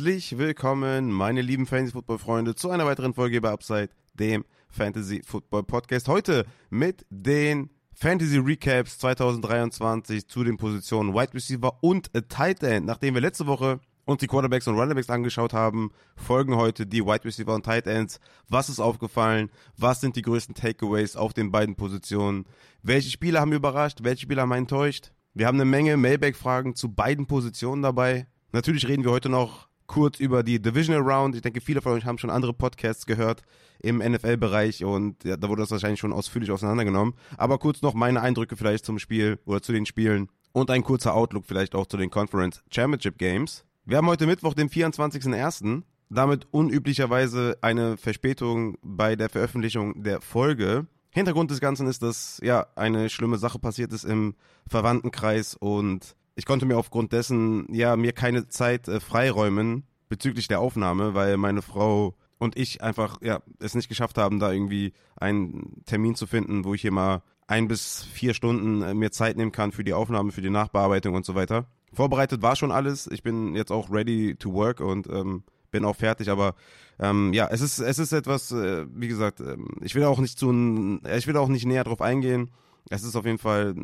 [0.00, 6.08] Herzlich willkommen, meine lieben Fantasy-Football-Freunde, zu einer weiteren Folge bei Upside, dem Fantasy-Football-Podcast.
[6.08, 12.86] Heute mit den Fantasy-Recaps 2023 zu den Positionen Wide Receiver und Tight End.
[12.86, 17.26] Nachdem wir letzte Woche uns die Quarterbacks und Runnerbacks angeschaut haben, folgen heute die Wide
[17.26, 18.20] Receiver und Tight Ends.
[18.48, 19.50] Was ist aufgefallen?
[19.76, 22.46] Was sind die größten Takeaways auf den beiden Positionen?
[22.82, 23.98] Welche Spieler haben überrascht?
[24.00, 25.12] Welche Spieler haben enttäuscht?
[25.34, 28.28] Wir haben eine Menge Mailback-Fragen zu beiden Positionen dabei.
[28.52, 31.34] Natürlich reden wir heute noch kurz über die Divisional Round.
[31.34, 33.42] Ich denke, viele von euch haben schon andere Podcasts gehört
[33.80, 37.14] im NFL-Bereich und ja, da wurde das wahrscheinlich schon ausführlich auseinandergenommen.
[37.36, 41.14] Aber kurz noch meine Eindrücke vielleicht zum Spiel oder zu den Spielen und ein kurzer
[41.14, 43.64] Outlook vielleicht auch zu den Conference Championship Games.
[43.84, 45.82] Wir haben heute Mittwoch, den 24.01.
[46.08, 50.86] Damit unüblicherweise eine Verspätung bei der Veröffentlichung der Folge.
[51.10, 54.36] Hintergrund des Ganzen ist, dass ja eine schlimme Sache passiert ist im
[54.68, 60.60] Verwandtenkreis und ich konnte mir aufgrund dessen ja mir keine Zeit äh, freiräumen bezüglich der
[60.60, 65.84] Aufnahme, weil meine Frau und ich einfach ja es nicht geschafft haben, da irgendwie einen
[65.84, 69.52] Termin zu finden, wo ich hier mal ein bis vier Stunden äh, mir Zeit nehmen
[69.52, 71.66] kann für die Aufnahme, für die Nachbearbeitung und so weiter.
[71.92, 73.08] Vorbereitet war schon alles.
[73.08, 76.54] Ich bin jetzt auch ready to work und ähm, bin auch fertig, aber
[76.98, 80.38] ähm, ja, es ist es ist etwas, äh, wie gesagt, äh, ich will auch nicht
[80.38, 82.50] zu, ich will auch nicht näher drauf eingehen
[82.88, 83.74] es ist auf jeden Fall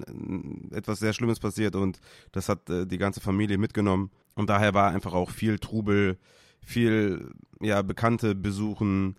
[0.72, 2.00] etwas sehr Schlimmes passiert und
[2.32, 4.10] das hat äh, die ganze Familie mitgenommen.
[4.34, 6.18] Und daher war einfach auch viel Trubel,
[6.60, 7.30] viel
[7.60, 9.16] ja, Bekannte besuchen,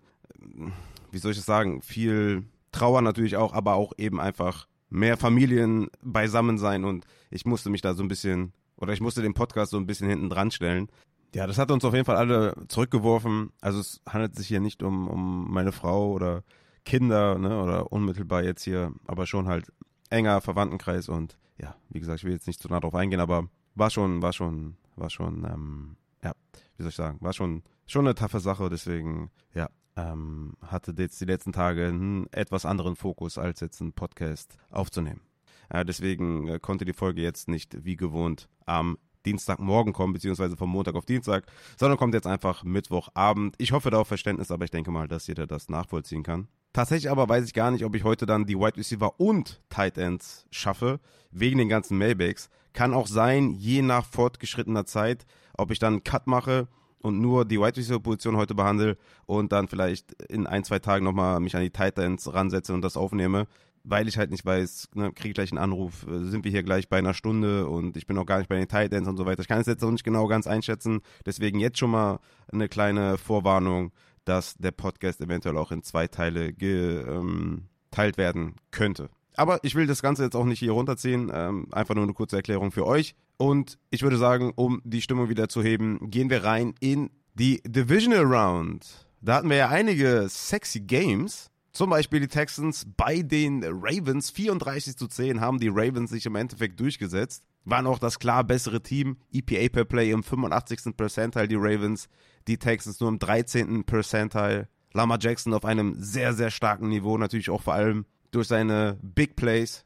[1.10, 5.88] wie soll ich das sagen, viel Trauer natürlich auch, aber auch eben einfach mehr Familien
[6.02, 9.72] beisammen sein und ich musste mich da so ein bisschen, oder ich musste den Podcast
[9.72, 10.88] so ein bisschen hinten dran stellen.
[11.34, 13.50] Ja, das hat uns auf jeden Fall alle zurückgeworfen.
[13.60, 16.42] Also es handelt sich hier nicht um, um meine Frau oder
[16.88, 19.70] Kinder, ne, oder unmittelbar jetzt hier, aber schon halt
[20.08, 23.50] enger Verwandtenkreis und ja, wie gesagt, ich will jetzt nicht zu nah drauf eingehen, aber
[23.74, 26.32] war schon, war schon, war schon, ähm, ja,
[26.76, 31.20] wie soll ich sagen, war schon, schon eine taffe Sache, deswegen, ja, ähm, hatte jetzt
[31.20, 35.20] die letzten Tage einen etwas anderen Fokus, als jetzt einen Podcast aufzunehmen.
[35.68, 40.70] Äh, deswegen äh, konnte die Folge jetzt nicht wie gewohnt am Dienstagmorgen kommen, beziehungsweise vom
[40.70, 41.44] Montag auf Dienstag,
[41.76, 43.56] sondern kommt jetzt einfach Mittwochabend.
[43.58, 46.48] Ich hoffe da auf Verständnis, aber ich denke mal, dass jeder das nachvollziehen kann.
[46.72, 49.98] Tatsächlich aber weiß ich gar nicht, ob ich heute dann die Wide Receiver und Tight
[49.98, 52.50] Ends schaffe, wegen den ganzen Mailbacks.
[52.72, 56.68] Kann auch sein, je nach fortgeschrittener Zeit, ob ich dann einen Cut mache
[57.00, 58.96] und nur die Wide Receiver Position heute behandle
[59.26, 62.82] und dann vielleicht in ein, zwei Tagen nochmal mich an die Tight Ends ransetze und
[62.82, 63.46] das aufnehme,
[63.84, 66.98] weil ich halt nicht weiß, ne, kriege gleich einen Anruf, sind wir hier gleich bei
[66.98, 69.40] einer Stunde und ich bin noch gar nicht bei den Tight Ends und so weiter.
[69.40, 72.20] Ich kann es jetzt noch nicht genau ganz einschätzen, deswegen jetzt schon mal
[72.52, 73.92] eine kleine Vorwarnung
[74.28, 79.08] dass der Podcast eventuell auch in zwei Teile geteilt ähm, werden könnte.
[79.36, 82.36] Aber ich will das Ganze jetzt auch nicht hier runterziehen, ähm, einfach nur eine kurze
[82.36, 83.14] Erklärung für euch.
[83.36, 87.62] Und ich würde sagen, um die Stimmung wieder zu heben, gehen wir rein in die
[87.64, 89.06] Divisional Round.
[89.20, 91.50] Da hatten wir ja einige sexy Games.
[91.72, 94.30] Zum Beispiel die Texans bei den Ravens.
[94.30, 98.82] 34 zu 10 haben die Ravens sich im Endeffekt durchgesetzt waren auch das klar bessere
[98.82, 99.18] Team.
[99.32, 100.96] EPA per Play im 85.
[100.96, 102.08] Percentile, die Ravens,
[102.46, 103.84] die Texans nur im 13.
[103.84, 104.68] Percentile.
[104.94, 109.36] Lama Jackson auf einem sehr, sehr starken Niveau, natürlich auch vor allem durch seine Big
[109.36, 109.84] Plays.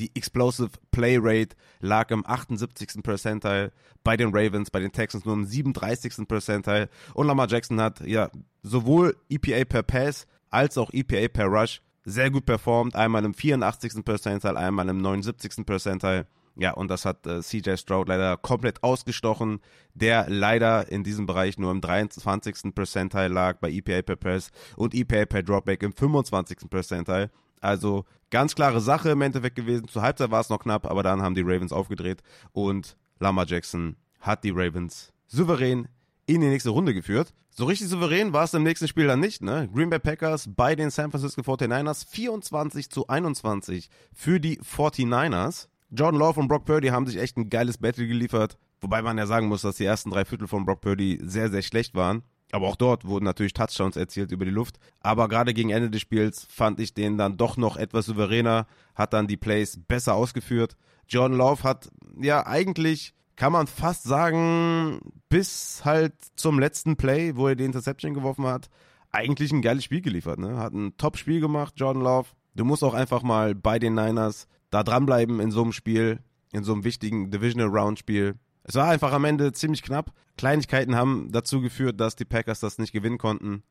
[0.00, 3.02] Die Explosive Play Rate lag im 78.
[3.02, 3.72] Percentile
[4.02, 6.26] bei den Ravens, bei den Texans nur im 37.
[6.26, 6.88] Percentile.
[7.14, 8.28] Und Lamar Jackson hat ja
[8.62, 12.96] sowohl EPA per Pass als auch EPA per Rush sehr gut performt.
[12.96, 14.04] Einmal im 84.
[14.04, 15.64] Percentile, einmal im 79.
[15.64, 16.26] Percentile.
[16.56, 19.60] Ja, und das hat äh, CJ Stroud leider komplett ausgestochen,
[19.94, 22.74] der leider in diesem Bereich nur im 23.
[22.74, 26.70] Percentile lag bei EPA per Press und EPA per Dropback im 25.
[26.70, 27.30] Percentile.
[27.60, 29.88] Also ganz klare Sache im Endeffekt gewesen.
[29.88, 32.22] Zur Halbzeit war es noch knapp, aber dann haben die Ravens aufgedreht
[32.52, 35.88] und Lamar Jackson hat die Ravens souverän
[36.26, 37.32] in die nächste Runde geführt.
[37.50, 39.68] So richtig souverän war es im nächsten Spiel dann nicht, ne?
[39.72, 45.68] Green Bay Packers bei den San Francisco 49ers 24 zu 21 für die 49ers.
[45.94, 48.58] Jordan Love und Brock Purdy haben sich echt ein geiles Battle geliefert.
[48.80, 51.62] Wobei man ja sagen muss, dass die ersten drei Viertel von Brock Purdy sehr, sehr
[51.62, 52.22] schlecht waren.
[52.52, 54.78] Aber auch dort wurden natürlich Touchdowns erzielt über die Luft.
[55.00, 59.12] Aber gerade gegen Ende des Spiels fand ich den dann doch noch etwas souveräner, hat
[59.12, 60.76] dann die Plays besser ausgeführt.
[61.08, 67.48] Jordan Love hat ja eigentlich, kann man fast sagen, bis halt zum letzten Play, wo
[67.48, 68.68] er die Interception geworfen hat,
[69.10, 70.38] eigentlich ein geiles Spiel geliefert.
[70.38, 70.56] Ne?
[70.58, 72.28] Hat ein Top-Spiel gemacht, Jordan Love.
[72.54, 76.18] Du musst auch einfach mal bei den Niners da dranbleiben in so einem Spiel,
[76.50, 78.34] in so einem wichtigen Divisional Round Spiel.
[78.64, 80.12] Es war einfach am Ende ziemlich knapp.
[80.36, 83.62] Kleinigkeiten haben dazu geführt, dass die Packers das nicht gewinnen konnten.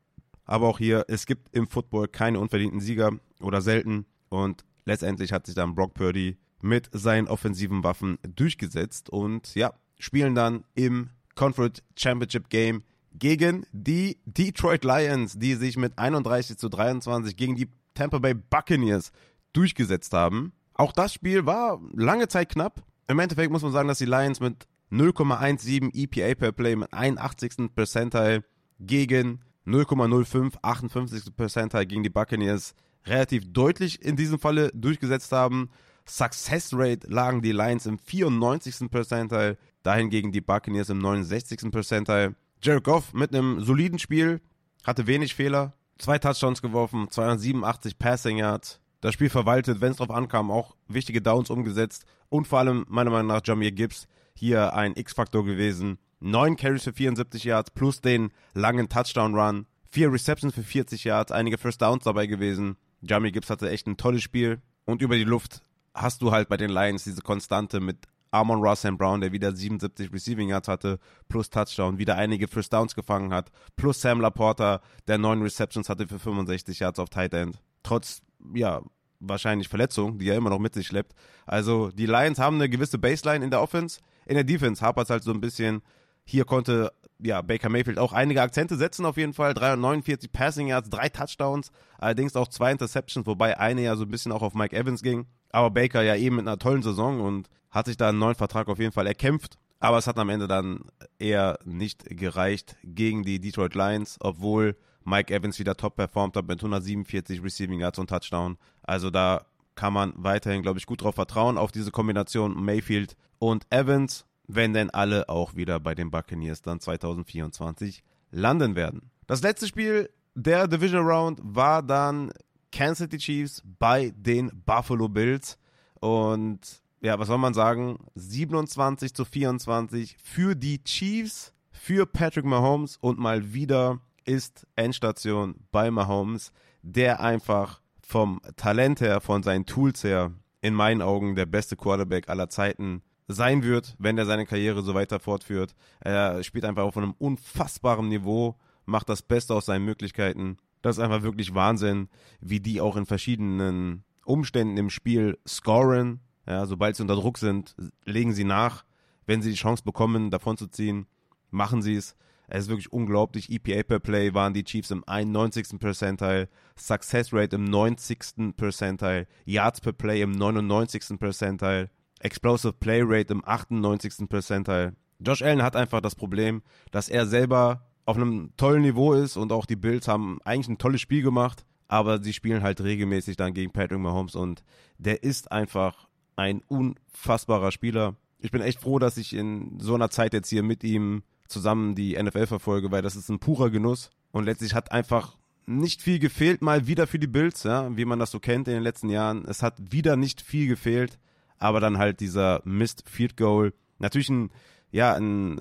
[0.46, 3.12] Aber auch hier, es gibt im Football keine unverdienten Sieger
[3.42, 4.06] oder selten.
[4.30, 10.34] Und letztendlich hat sich dann Brock Purdy mit seinen offensiven Waffen durchgesetzt und ja, spielen
[10.34, 17.36] dann im Conference Championship Game gegen die Detroit Lions, die sich mit 31 zu 23
[17.36, 19.12] gegen die Tampa Bay Buccaneers
[19.52, 20.52] durchgesetzt haben.
[20.74, 22.82] Auch das Spiel war lange Zeit knapp.
[23.06, 27.74] Im Endeffekt muss man sagen, dass die Lions mit 0,17 EPA per Play mit 81.
[27.74, 28.44] Percentile
[28.80, 31.36] gegen 0,05 58.
[31.36, 32.74] Percentile gegen die Buccaneers
[33.06, 35.70] relativ deutlich in diesem Falle durchgesetzt haben.
[36.06, 38.90] Success Rate lagen die Lions im 94.
[38.90, 41.70] Percentile, dahingegen die Buccaneers im 69.
[41.70, 42.34] Percentile.
[42.62, 44.40] Jared Goff mit einem soliden Spiel,
[44.84, 50.10] hatte wenig Fehler, zwei Touchdowns geworfen, 287 Passing Yards, das Spiel verwaltet, wenn es drauf
[50.10, 54.96] ankam, auch wichtige Downs umgesetzt und vor allem meiner Meinung nach Jamir Gibbs hier ein
[54.96, 55.98] X-Faktor gewesen.
[56.20, 61.58] Neun Carries für 74 Yards plus den langen Touchdown-Run, vier Receptions für 40 Yards, einige
[61.58, 62.78] First Downs dabei gewesen.
[63.02, 65.60] Jamie Gibbs hatte echt ein tolles Spiel und über die Luft
[65.92, 70.14] hast du halt bei den Lions diese Konstante mit Amon Ross Brown, der wieder 77
[70.14, 70.98] Receiving Yards hatte,
[71.28, 76.08] plus Touchdown, wieder einige First Downs gefangen hat, plus Sam Laporta, der neun Receptions hatte
[76.08, 77.60] für 65 Yards auf Tight End.
[77.82, 78.22] Trotz,
[78.54, 78.82] ja,
[79.20, 81.14] wahrscheinlich Verletzung, die er immer noch mit sich schleppt.
[81.46, 84.00] Also die Lions haben eine gewisse Baseline in der Offense.
[84.26, 85.82] In der Defense hapert es halt so ein bisschen.
[86.24, 89.54] Hier konnte ja, Baker Mayfield auch einige Akzente setzen auf jeden Fall.
[89.54, 94.32] 349 Passing Yards, drei Touchdowns, allerdings auch zwei Interceptions, wobei eine ja so ein bisschen
[94.32, 95.26] auch auf Mike Evans ging.
[95.50, 98.68] Aber Baker ja eben mit einer tollen Saison und hat sich da einen neuen Vertrag
[98.68, 99.56] auf jeden Fall erkämpft.
[99.80, 100.84] Aber es hat am Ende dann
[101.18, 106.58] eher nicht gereicht gegen die Detroit Lions, obwohl Mike Evans wieder top performt hat mit
[106.58, 108.56] 147 Receiving Yards und Touchdown.
[108.82, 113.66] Also da kann man weiterhin, glaube ich, gut drauf vertrauen, auf diese Kombination Mayfield und
[113.70, 119.10] Evans, wenn denn alle auch wieder bei den Buccaneers dann 2024 landen werden.
[119.26, 122.32] Das letzte Spiel der Division Round war dann
[122.72, 125.58] Kansas City Chiefs bei den Buffalo Bills
[126.00, 127.98] und ja, was soll man sagen?
[128.14, 135.90] 27 zu 24 für die Chiefs, für Patrick Mahomes und mal wieder ist Endstation bei
[135.90, 141.76] Mahomes, der einfach vom Talent her, von seinen Tools her, in meinen Augen der beste
[141.76, 145.74] Quarterback aller Zeiten sein wird, wenn er seine Karriere so weiter fortführt.
[146.00, 150.58] Er spielt einfach auf einem unfassbaren Niveau, macht das Beste aus seinen Möglichkeiten.
[150.82, 152.08] Das ist einfach wirklich Wahnsinn,
[152.40, 157.74] wie die auch in verschiedenen Umständen im Spiel scoren, ja, sobald sie unter Druck sind,
[158.04, 158.84] legen sie nach.
[159.26, 161.06] Wenn sie die Chance bekommen, davon zu ziehen,
[161.50, 162.16] machen sie es.
[162.54, 163.50] Es ist wirklich unglaublich.
[163.50, 165.76] EPA per Play waren die Chiefs im 91.
[165.80, 166.48] Percentile,
[166.78, 168.54] Success Rate im 90.
[168.56, 171.18] Percentile, Yards per Play im 99.
[171.18, 171.90] Percentile,
[172.20, 174.28] Explosive Play Rate im 98.
[174.28, 174.94] Percentile.
[175.18, 176.62] Josh Allen hat einfach das Problem,
[176.92, 180.78] dass er selber auf einem tollen Niveau ist und auch die Bills haben eigentlich ein
[180.78, 184.62] tolles Spiel gemacht, aber sie spielen halt regelmäßig dann gegen Patrick Mahomes und
[184.98, 186.06] der ist einfach
[186.36, 188.14] ein unfassbarer Spieler.
[188.38, 191.94] Ich bin echt froh, dass ich in so einer Zeit jetzt hier mit ihm zusammen
[191.94, 194.10] die NFL verfolge, weil das ist ein purer Genuss.
[194.32, 195.36] Und letztlich hat einfach
[195.66, 198.74] nicht viel gefehlt, mal wieder für die Bills, ja, wie man das so kennt in
[198.74, 199.44] den letzten Jahren.
[199.46, 201.18] Es hat wieder nicht viel gefehlt,
[201.58, 203.72] aber dann halt dieser Mist Field Goal.
[203.98, 204.50] Natürlich ein,
[204.90, 205.60] ja, ein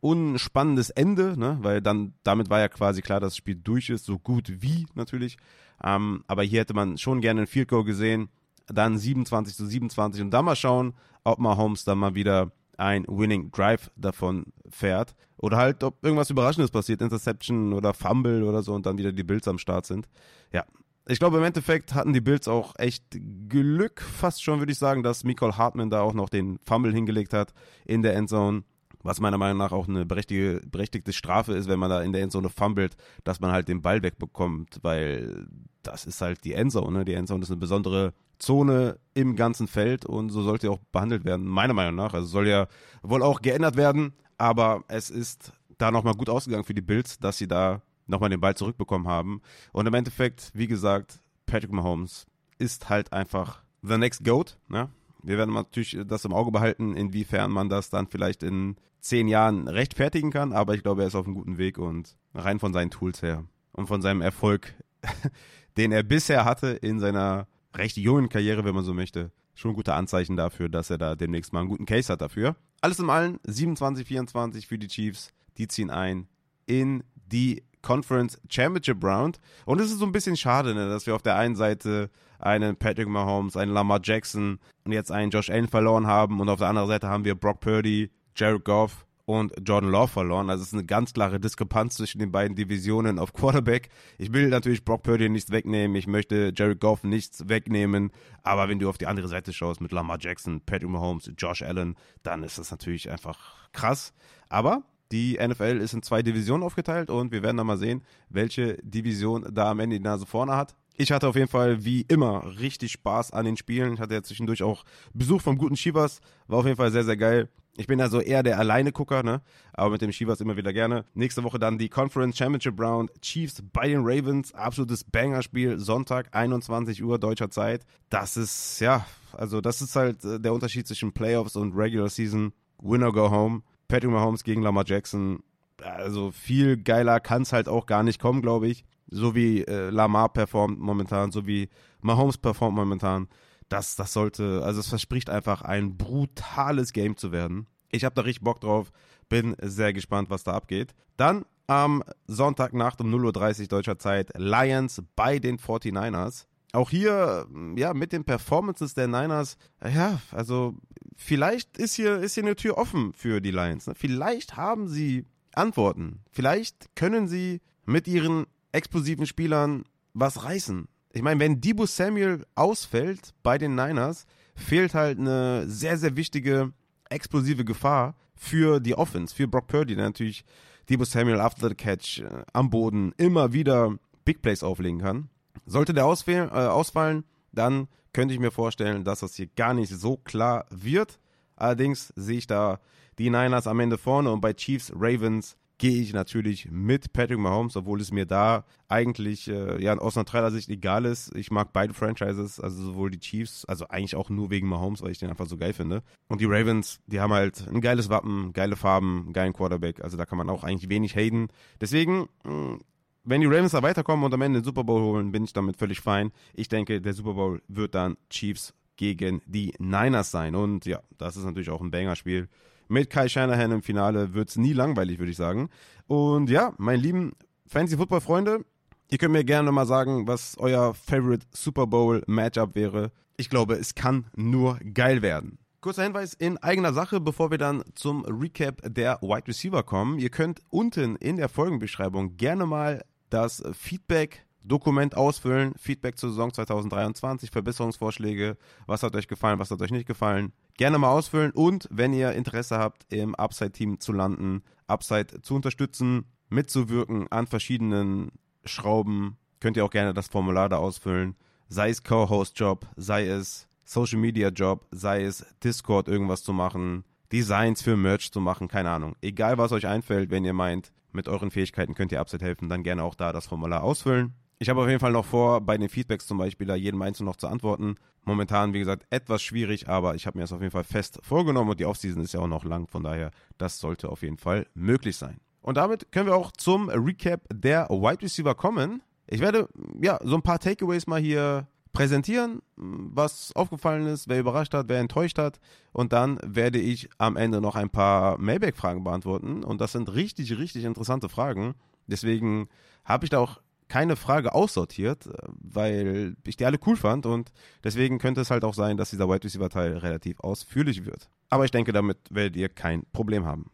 [0.00, 4.04] unspannendes Ende, ne, weil dann, damit war ja quasi klar, dass das Spiel durch ist,
[4.04, 5.36] so gut wie natürlich.
[5.82, 8.28] Ähm, aber hier hätte man schon gerne ein Field Goal gesehen
[8.72, 10.94] dann 27 zu 27 und dann mal schauen,
[11.24, 15.14] ob Mahomes dann mal wieder ein Winning Drive davon fährt.
[15.36, 19.22] Oder halt, ob irgendwas Überraschendes passiert, Interception oder Fumble oder so und dann wieder die
[19.22, 20.08] Bills am Start sind.
[20.52, 20.64] Ja,
[21.08, 23.04] ich glaube, im Endeffekt hatten die Bills auch echt
[23.48, 27.32] Glück, fast schon würde ich sagen, dass Michael Hartman da auch noch den Fumble hingelegt
[27.32, 27.52] hat
[27.84, 28.64] in der Endzone.
[29.02, 32.22] Was meiner Meinung nach auch eine berechtigte, berechtigte Strafe ist, wenn man da in der
[32.22, 35.46] Endzone fummelt, dass man halt den Ball wegbekommt, weil
[35.82, 36.98] das ist halt die Endzone.
[36.98, 37.04] Ne?
[37.04, 41.46] Die Endzone ist eine besondere Zone im ganzen Feld und so sollte auch behandelt werden,
[41.46, 42.14] meiner Meinung nach.
[42.14, 42.66] Also soll ja
[43.02, 47.38] wohl auch geändert werden, aber es ist da nochmal gut ausgegangen für die Bills, dass
[47.38, 49.40] sie da nochmal den Ball zurückbekommen haben.
[49.72, 52.26] Und im Endeffekt, wie gesagt, Patrick Mahomes
[52.58, 54.58] ist halt einfach the next GOAT.
[54.68, 54.90] Ne?
[55.22, 59.68] Wir werden natürlich das im Auge behalten, inwiefern man das dann vielleicht in zehn Jahren
[59.68, 62.90] rechtfertigen kann, aber ich glaube, er ist auf einem guten Weg und rein von seinen
[62.90, 64.74] Tools her und von seinem Erfolg,
[65.76, 69.94] den er bisher hatte in seiner recht jungen Karriere, wenn man so möchte, schon gute
[69.94, 72.56] Anzeichen dafür, dass er da demnächst mal einen guten Case hat dafür.
[72.80, 75.32] Alles in allem 27, 24 für die Chiefs.
[75.58, 76.28] Die ziehen ein
[76.66, 79.40] in die Conference Championship Round.
[79.64, 82.76] Und es ist so ein bisschen schade, ne, dass wir auf der einen Seite einen
[82.76, 86.68] Patrick Mahomes, einen Lamar Jackson und jetzt einen Josh Allen verloren haben und auf der
[86.68, 90.50] anderen Seite haben wir Brock Purdy, Jared Goff und Jordan Love verloren.
[90.50, 93.88] Also es ist eine ganz klare Diskrepanz zwischen den beiden Divisionen auf Quarterback.
[94.18, 98.10] Ich will natürlich Brock Purdy nichts wegnehmen, ich möchte Jared Goff nichts wegnehmen,
[98.42, 101.96] aber wenn du auf die andere Seite schaust mit Lamar Jackson, Patrick Mahomes, Josh Allen,
[102.22, 104.12] dann ist das natürlich einfach krass.
[104.48, 104.82] Aber
[105.12, 109.46] Die NFL ist in zwei Divisionen aufgeteilt und wir werden dann mal sehen, welche Division
[109.52, 110.76] da am Ende die Nase vorne hat.
[110.96, 113.94] Ich hatte auf jeden Fall wie immer richtig Spaß an den Spielen.
[113.94, 116.20] Ich hatte ja zwischendurch auch Besuch vom guten Shivas.
[116.46, 117.48] War auf jeden Fall sehr, sehr geil.
[117.76, 119.40] Ich bin also eher der Alleine-Gucker, ne?
[119.72, 121.06] Aber mit dem Shivas immer wieder gerne.
[121.14, 123.10] Nächste Woche dann die Conference Championship Round.
[123.22, 124.52] Chiefs bei den Ravens.
[124.52, 125.78] Absolutes Banger-Spiel.
[125.78, 127.86] Sonntag, 21 Uhr deutscher Zeit.
[128.10, 132.52] Das ist, ja, also das ist halt äh, der Unterschied zwischen Playoffs und Regular Season.
[132.82, 133.62] Winner go home.
[133.90, 135.42] Patrick Mahomes gegen Lamar Jackson.
[135.82, 138.84] Also viel geiler kann es halt auch gar nicht kommen, glaube ich.
[139.08, 141.68] So wie äh, Lamar performt momentan, so wie
[142.00, 143.28] Mahomes performt momentan.
[143.68, 147.66] Das, das sollte, also es verspricht einfach ein brutales Game zu werden.
[147.90, 148.92] Ich habe da richtig Bock drauf.
[149.28, 150.94] Bin sehr gespannt, was da abgeht.
[151.16, 156.46] Dann am Sonntagnacht um 0.30 Uhr deutscher Zeit Lions bei den 49ers.
[156.72, 160.76] Auch hier, ja, mit den Performances der Niners, ja, also
[161.16, 163.86] vielleicht ist hier, ist hier eine Tür offen für die Lions.
[163.86, 163.94] Ne?
[163.96, 166.20] Vielleicht haben sie Antworten.
[166.30, 170.88] Vielleicht können sie mit ihren explosiven Spielern was reißen.
[171.12, 176.72] Ich meine, wenn Debo Samuel ausfällt bei den Niners, fehlt halt eine sehr, sehr wichtige
[177.08, 180.44] explosive Gefahr für die Offense, für Brock Purdy, der natürlich
[180.88, 185.28] Debo Samuel after the catch äh, am Boden immer wieder Big Plays auflegen kann.
[185.66, 189.90] Sollte der ausfallen, äh, ausfallen, dann könnte ich mir vorstellen, dass das hier gar nicht
[189.90, 191.18] so klar wird.
[191.56, 192.80] Allerdings sehe ich da
[193.18, 197.74] die Niners am Ende vorne und bei Chiefs Ravens gehe ich natürlich mit Patrick Mahomes,
[197.74, 201.34] obwohl es mir da eigentlich äh, ja aus neutraler Sicht egal ist.
[201.34, 205.10] Ich mag beide Franchises, also sowohl die Chiefs, also eigentlich auch nur wegen Mahomes, weil
[205.10, 206.02] ich den einfach so geil finde.
[206.28, 210.26] Und die Ravens, die haben halt ein geiles Wappen, geile Farben, geilen Quarterback, also da
[210.26, 211.48] kann man auch eigentlich wenig haten.
[211.80, 212.80] Deswegen mh, mm,
[213.24, 215.76] wenn die Ravens da weiterkommen und am Ende den Super Bowl holen, bin ich damit
[215.76, 216.32] völlig fein.
[216.54, 220.54] Ich denke, der Super Bowl wird dann Chiefs gegen die Niners sein.
[220.54, 222.48] Und ja, das ist natürlich auch ein Banger-Spiel
[222.90, 225.70] mit Kai Shanahan im Finale wird es nie langweilig, würde ich sagen.
[226.06, 227.32] Und ja, meine lieben
[227.68, 228.64] Fantasy-Football-Freunde,
[229.10, 233.12] ihr könnt mir gerne mal sagen, was euer Favorite Super Bowl-Matchup wäre.
[233.36, 235.58] Ich glaube, es kann nur geil werden.
[235.80, 240.18] Kurzer Hinweis in eigener Sache, bevor wir dann zum Recap der Wide Receiver kommen.
[240.18, 246.52] Ihr könnt unten in der Folgenbeschreibung gerne mal das Feedback Dokument ausfüllen, Feedback zur Saison
[246.52, 248.56] 2023, Verbesserungsvorschläge,
[248.86, 250.52] was hat euch gefallen, was hat euch nicht gefallen.
[250.76, 256.26] Gerne mal ausfüllen und wenn ihr Interesse habt, im Upside-Team zu landen, Upside zu unterstützen,
[256.50, 258.32] mitzuwirken an verschiedenen
[258.64, 261.36] Schrauben, könnt ihr auch gerne das Formular da ausfüllen.
[261.68, 268.32] Sei es Co-Host-Job, sei es Social-Media-Job, sei es Discord irgendwas zu machen, Designs für Merch
[268.32, 269.14] zu machen, keine Ahnung.
[269.22, 272.82] Egal was euch einfällt, wenn ihr meint, mit euren Fähigkeiten könnt ihr Upside helfen, dann
[272.82, 274.34] gerne auch da das Formular ausfüllen.
[274.58, 277.26] Ich habe auf jeden Fall noch vor, bei den Feedbacks zum Beispiel da jedem Einzelnen
[277.26, 277.94] noch zu antworten.
[278.24, 281.70] Momentan, wie gesagt, etwas schwierig, aber ich habe mir das auf jeden Fall fest vorgenommen
[281.70, 284.66] und die Offseason ist ja auch noch lang, von daher, das sollte auf jeden Fall
[284.74, 285.38] möglich sein.
[285.62, 289.02] Und damit können wir auch zum Recap der Wide Receiver kommen.
[289.26, 289.68] Ich werde
[290.00, 295.00] ja so ein paar Takeaways mal hier präsentieren, was aufgefallen ist, wer überrascht hat, wer
[295.00, 295.60] enttäuscht hat.
[295.92, 299.64] Und dann werde ich am Ende noch ein paar Mailback-Fragen beantworten.
[299.64, 301.74] Und das sind richtig, richtig interessante Fragen.
[302.06, 302.68] Deswegen
[303.04, 307.50] habe ich da auch keine Frage aussortiert, weil ich die alle cool fand und
[307.82, 311.28] deswegen könnte es halt auch sein, dass dieser Wide Receiver Teil relativ ausführlich wird.
[311.48, 313.70] Aber ich denke, damit werdet ihr kein Problem haben.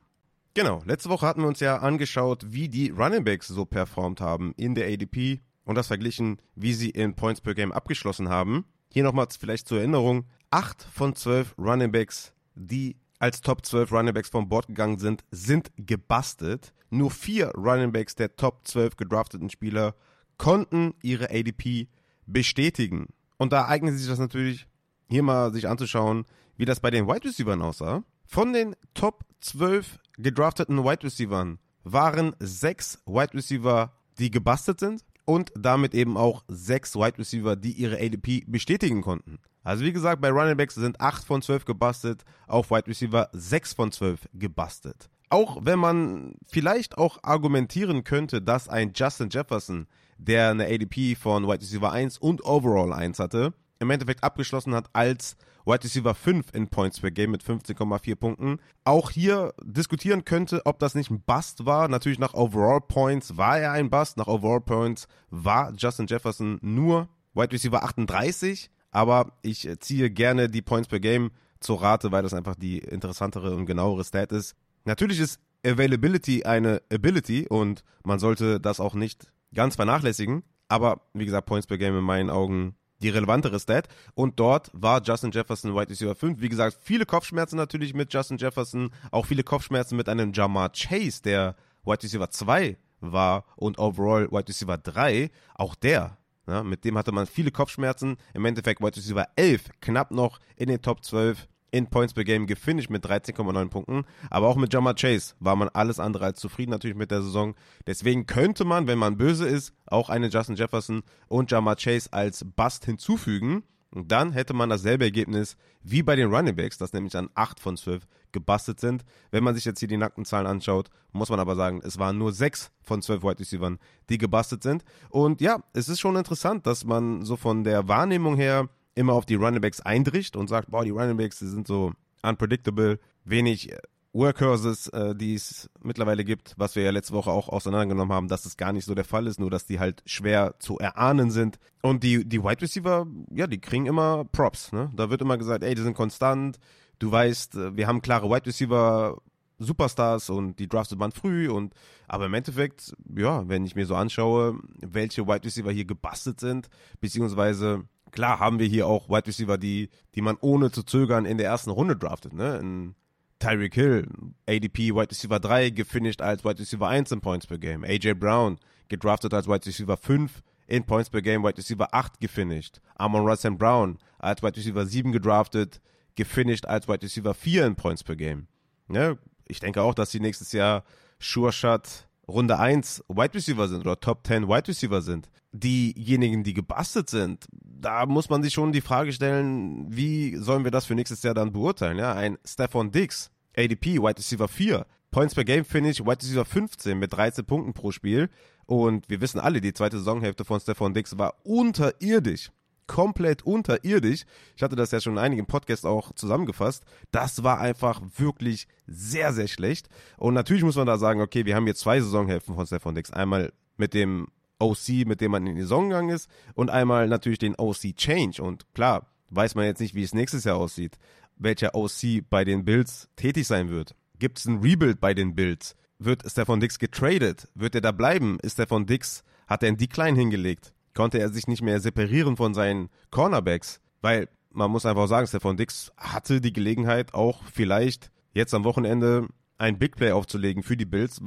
[0.54, 4.54] Genau, letzte Woche hatten wir uns ja angeschaut, wie die Running Backs so performt haben
[4.56, 8.64] in der ADP und das verglichen, wie sie in Points per Game abgeschlossen haben.
[8.90, 14.14] Hier nochmal vielleicht zur Erinnerung, 8 von 12 Running Backs, die als Top 12 Running
[14.14, 16.72] Backs vom Board gegangen sind, sind gebastelt.
[16.88, 19.94] Nur vier Running Backs der Top 12 gedrafteten Spieler
[20.38, 21.88] konnten ihre ADP
[22.26, 23.08] bestätigen.
[23.36, 24.68] Und da eignet sich das natürlich,
[25.08, 28.04] hier mal sich anzuschauen, wie das bei den Wide Receivers aussah.
[28.24, 35.52] Von den Top 12 gedrafteten Wide Receivers waren sechs Wide Receiver, die gebastelt sind und
[35.54, 39.38] damit eben auch sechs Wide Receiver, die ihre ADP bestätigen konnten.
[39.62, 43.74] Also wie gesagt, bei Running Backs sind 8 von 12 gebastelt, auf Wide Receiver 6
[43.74, 45.10] von 12 gebastelt.
[45.28, 51.44] Auch wenn man vielleicht auch argumentieren könnte, dass ein Justin Jefferson, der eine ADP von
[51.48, 56.54] Wide Receiver 1 und Overall 1 hatte, im Endeffekt abgeschlossen hat als Wide Receiver 5
[56.54, 58.58] in Points per Game mit 15,4 Punkten.
[58.84, 61.88] Auch hier diskutieren könnte, ob das nicht ein Bust war.
[61.88, 64.16] Natürlich nach Overall Points war er ein Bust.
[64.16, 70.62] Nach Overall Points war Justin Jefferson nur Wide Receiver 38 aber ich ziehe gerne die
[70.62, 71.30] Points per Game
[71.60, 74.56] zur Rate, weil das einfach die interessantere und genauere Stat ist.
[74.86, 81.26] Natürlich ist Availability eine Ability und man sollte das auch nicht ganz vernachlässigen, aber wie
[81.26, 83.88] gesagt, Points per Game in meinen Augen die relevantere Stat.
[84.14, 86.40] Und dort war Justin Jefferson Wide Receiver 5.
[86.40, 91.22] Wie gesagt, viele Kopfschmerzen natürlich mit Justin Jefferson, auch viele Kopfschmerzen mit einem Jamar Chase,
[91.22, 95.30] der Wide Receiver 2 war und overall Wide Receiver 3.
[95.54, 98.16] Auch der, ja, mit dem hatte man viele Kopfschmerzen.
[98.34, 102.46] Im Endeffekt Wide Receiver 11, knapp noch in den Top 12 in Points per Game
[102.46, 104.04] gefinisht mit 13,9 Punkten.
[104.30, 107.54] Aber auch mit Jamar Chase war man alles andere als zufrieden natürlich mit der Saison.
[107.86, 112.44] Deswegen könnte man, wenn man böse ist, auch einen Justin Jefferson und Jamar Chase als
[112.44, 113.64] Bust hinzufügen.
[113.90, 117.60] Und dann hätte man dasselbe Ergebnis wie bei den Running Backs, das nämlich an 8
[117.60, 119.04] von 12 gebastelt sind.
[119.30, 122.18] Wenn man sich jetzt hier die nackten Zahlen anschaut, muss man aber sagen, es waren
[122.18, 123.78] nur 6 von 12 Wide Receivers,
[124.10, 124.84] die gebastelt sind.
[125.08, 129.26] Und ja, es ist schon interessant, dass man so von der Wahrnehmung her immer auf
[129.26, 133.70] die Running Backs eindricht und sagt, boah, die Running Backs, die sind so unpredictable, wenig
[134.12, 138.46] Workhorses, äh, die es mittlerweile gibt, was wir ja letzte Woche auch auseinandergenommen haben, dass
[138.46, 141.58] es gar nicht so der Fall ist, nur dass die halt schwer zu erahnen sind.
[141.82, 144.72] Und die, die Wide Receiver, ja, die kriegen immer Props.
[144.72, 144.90] Ne?
[144.96, 146.58] Da wird immer gesagt, ey, die sind konstant.
[146.98, 149.20] Du weißt, äh, wir haben klare Wide Receiver
[149.58, 151.72] Superstars und die draftet man früh und
[152.08, 156.68] aber im Endeffekt, ja, wenn ich mir so anschaue, welche Wide Receiver hier gebastelt sind,
[157.00, 157.84] beziehungsweise
[158.16, 161.46] klar haben wir hier auch Wide Receiver, die, die man ohne zu zögern in der
[161.46, 162.56] ersten Runde draftet, ne?
[162.56, 162.94] In
[163.38, 164.08] Tyreek Hill,
[164.48, 167.84] ADP Wide Receiver 3, gefinisht als Wide Receiver 1 in Points per Game.
[167.84, 168.58] AJ Brown,
[168.88, 172.80] gedraftet als Wide Receiver 5 in Points per Game, Wide Receiver 8 gefinisht.
[172.94, 175.82] Amon Russell Brown als Wide Receiver 7 gedraftet,
[176.14, 178.48] gefinisht als Wide Receiver 4 in Points per Game.
[178.88, 179.18] Ne?
[179.46, 180.84] Ich denke auch, dass sie nächstes Jahr
[181.20, 185.28] Sure Shot Runde 1 Wide Receiver sind oder Top 10 Wide Receiver sind.
[185.52, 187.46] Diejenigen, die gebastelt sind,
[187.80, 191.34] da muss man sich schon die Frage stellen, wie sollen wir das für nächstes Jahr
[191.34, 191.98] dann beurteilen?
[191.98, 196.98] Ja, ein Stefan Dix, ADP, Wide Receiver 4, Points per Game Finish, Wide Receiver 15
[196.98, 198.28] mit 13 Punkten pro Spiel.
[198.66, 202.50] Und wir wissen alle, die zweite Saisonhälfte von Stefan Dix war unterirdisch
[202.86, 204.24] komplett unterirdisch.
[204.54, 206.84] Ich hatte das ja schon in einigen Podcasts auch zusammengefasst.
[207.10, 209.88] Das war einfach wirklich sehr, sehr schlecht.
[210.16, 213.10] Und natürlich muss man da sagen, okay, wir haben jetzt zwei Saisonhälften von Stefan Dix.
[213.12, 217.38] Einmal mit dem OC, mit dem man in die Saison gegangen ist und einmal natürlich
[217.38, 218.42] den OC Change.
[218.42, 220.98] Und klar, weiß man jetzt nicht, wie es nächstes Jahr aussieht,
[221.36, 223.94] welcher OC bei den Bills tätig sein wird.
[224.18, 225.76] Gibt es ein Rebuild bei den Bills?
[225.98, 227.48] Wird Stefan Dix getradet?
[227.54, 228.38] Wird er da bleiben?
[228.42, 230.72] Ist Stefan Dix, hat er einen Decline hingelegt?
[230.96, 235.56] konnte er sich nicht mehr separieren von seinen Cornerbacks, weil man muss einfach sagen, Stefan
[235.56, 240.86] Dix hatte die Gelegenheit auch vielleicht jetzt am Wochenende ein Big Play aufzulegen für die
[240.86, 241.20] Bills,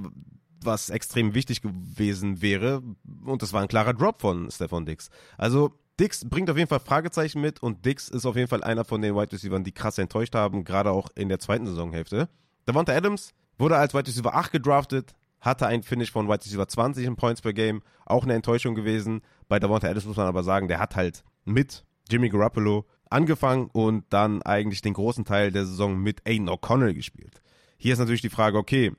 [0.63, 2.81] was extrem wichtig gewesen wäre
[3.25, 5.09] und das war ein klarer Drop von Stefan Dix.
[5.37, 8.85] Also Dix bringt auf jeden Fall Fragezeichen mit und Dix ist auf jeden Fall einer
[8.85, 12.29] von den Wide Receivers, die krass enttäuscht haben, gerade auch in der zweiten Saisonhälfte.
[12.65, 17.05] Davante Adams wurde als Wide Receiver 8 gedraftet, hatte ein Finish von Wide Receiver 20
[17.05, 19.21] in Points per Game, auch eine Enttäuschung gewesen.
[19.47, 24.05] Bei Davante Adams muss man aber sagen, der hat halt mit Jimmy Garoppolo angefangen und
[24.09, 27.41] dann eigentlich den großen Teil der Saison mit Aiden O'Connell gespielt.
[27.77, 28.93] Hier ist natürlich die Frage, okay,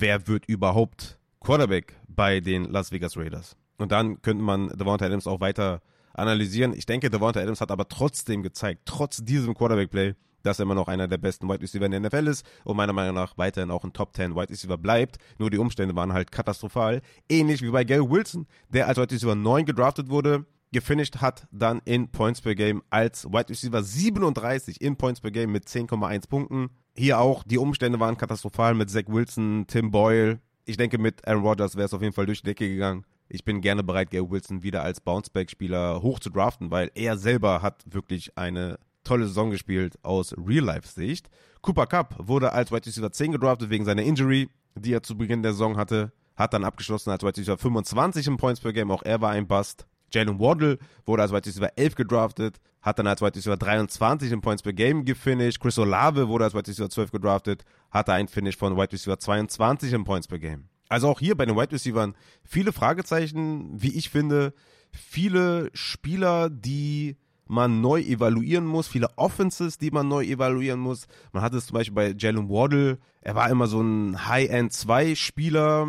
[0.00, 3.56] wer wird überhaupt Quarterback bei den Las Vegas Raiders?
[3.78, 5.82] Und dann könnte man Davante Adams auch weiter
[6.14, 6.72] analysieren.
[6.74, 10.88] Ich denke, Davante Adams hat aber trotzdem gezeigt, trotz diesem Quarterback-Play, dass er immer noch
[10.88, 13.84] einer der besten Wide Receiver in der NFL ist und meiner Meinung nach weiterhin auch
[13.84, 15.18] ein Top 10 Wide Receiver bleibt.
[15.38, 17.00] Nur die Umstände waren halt katastrophal.
[17.28, 21.80] Ähnlich wie bei Gary Wilson, der als Wide Receiver 9 gedraftet wurde, gefinisht hat dann
[21.84, 26.70] in Points per Game als Wide Receiver 37 in Points per Game mit 10,1 Punkten.
[26.94, 30.40] Hier auch, die Umstände waren katastrophal mit Zach Wilson, Tim Boyle.
[30.66, 33.04] Ich denke, mit Aaron Rodgers wäre es auf jeden Fall durch die Decke gegangen.
[33.28, 37.62] Ich bin gerne bereit, Gary Wilson wieder als Bounceback-Spieler hoch zu draften, weil er selber
[37.62, 41.30] hat wirklich eine tolle Saison gespielt aus Real-Life-Sicht.
[41.62, 45.42] Cooper Cup wurde als Wide Receiver 10 gedraftet wegen seiner Injury, die er zu Beginn
[45.42, 46.12] der Saison hatte.
[46.36, 49.46] Hat dann abgeschlossen als Wide Receiver 25 im Points per Game, auch er war ein
[49.46, 49.86] Bust.
[50.12, 54.40] Jalen Waddle wurde als Wide Receiver 11 gedraftet, hat dann als Wide Receiver 23 im
[54.40, 55.60] Points per Game gefinisht.
[55.60, 59.92] Chris Olave wurde als Wide Receiver 12 gedraftet, hatte ein Finish von Wide Receiver 22
[59.92, 60.68] im Points per Game.
[60.88, 62.10] Also auch hier bei den Wide Receivers
[62.44, 64.52] viele Fragezeichen, wie ich finde,
[64.90, 67.16] viele Spieler, die
[67.46, 71.06] man neu evaluieren muss, viele Offenses, die man neu evaluieren muss.
[71.32, 75.86] Man hatte es zum Beispiel bei Jalen Waddle, er war immer so ein High-End-2-Spieler,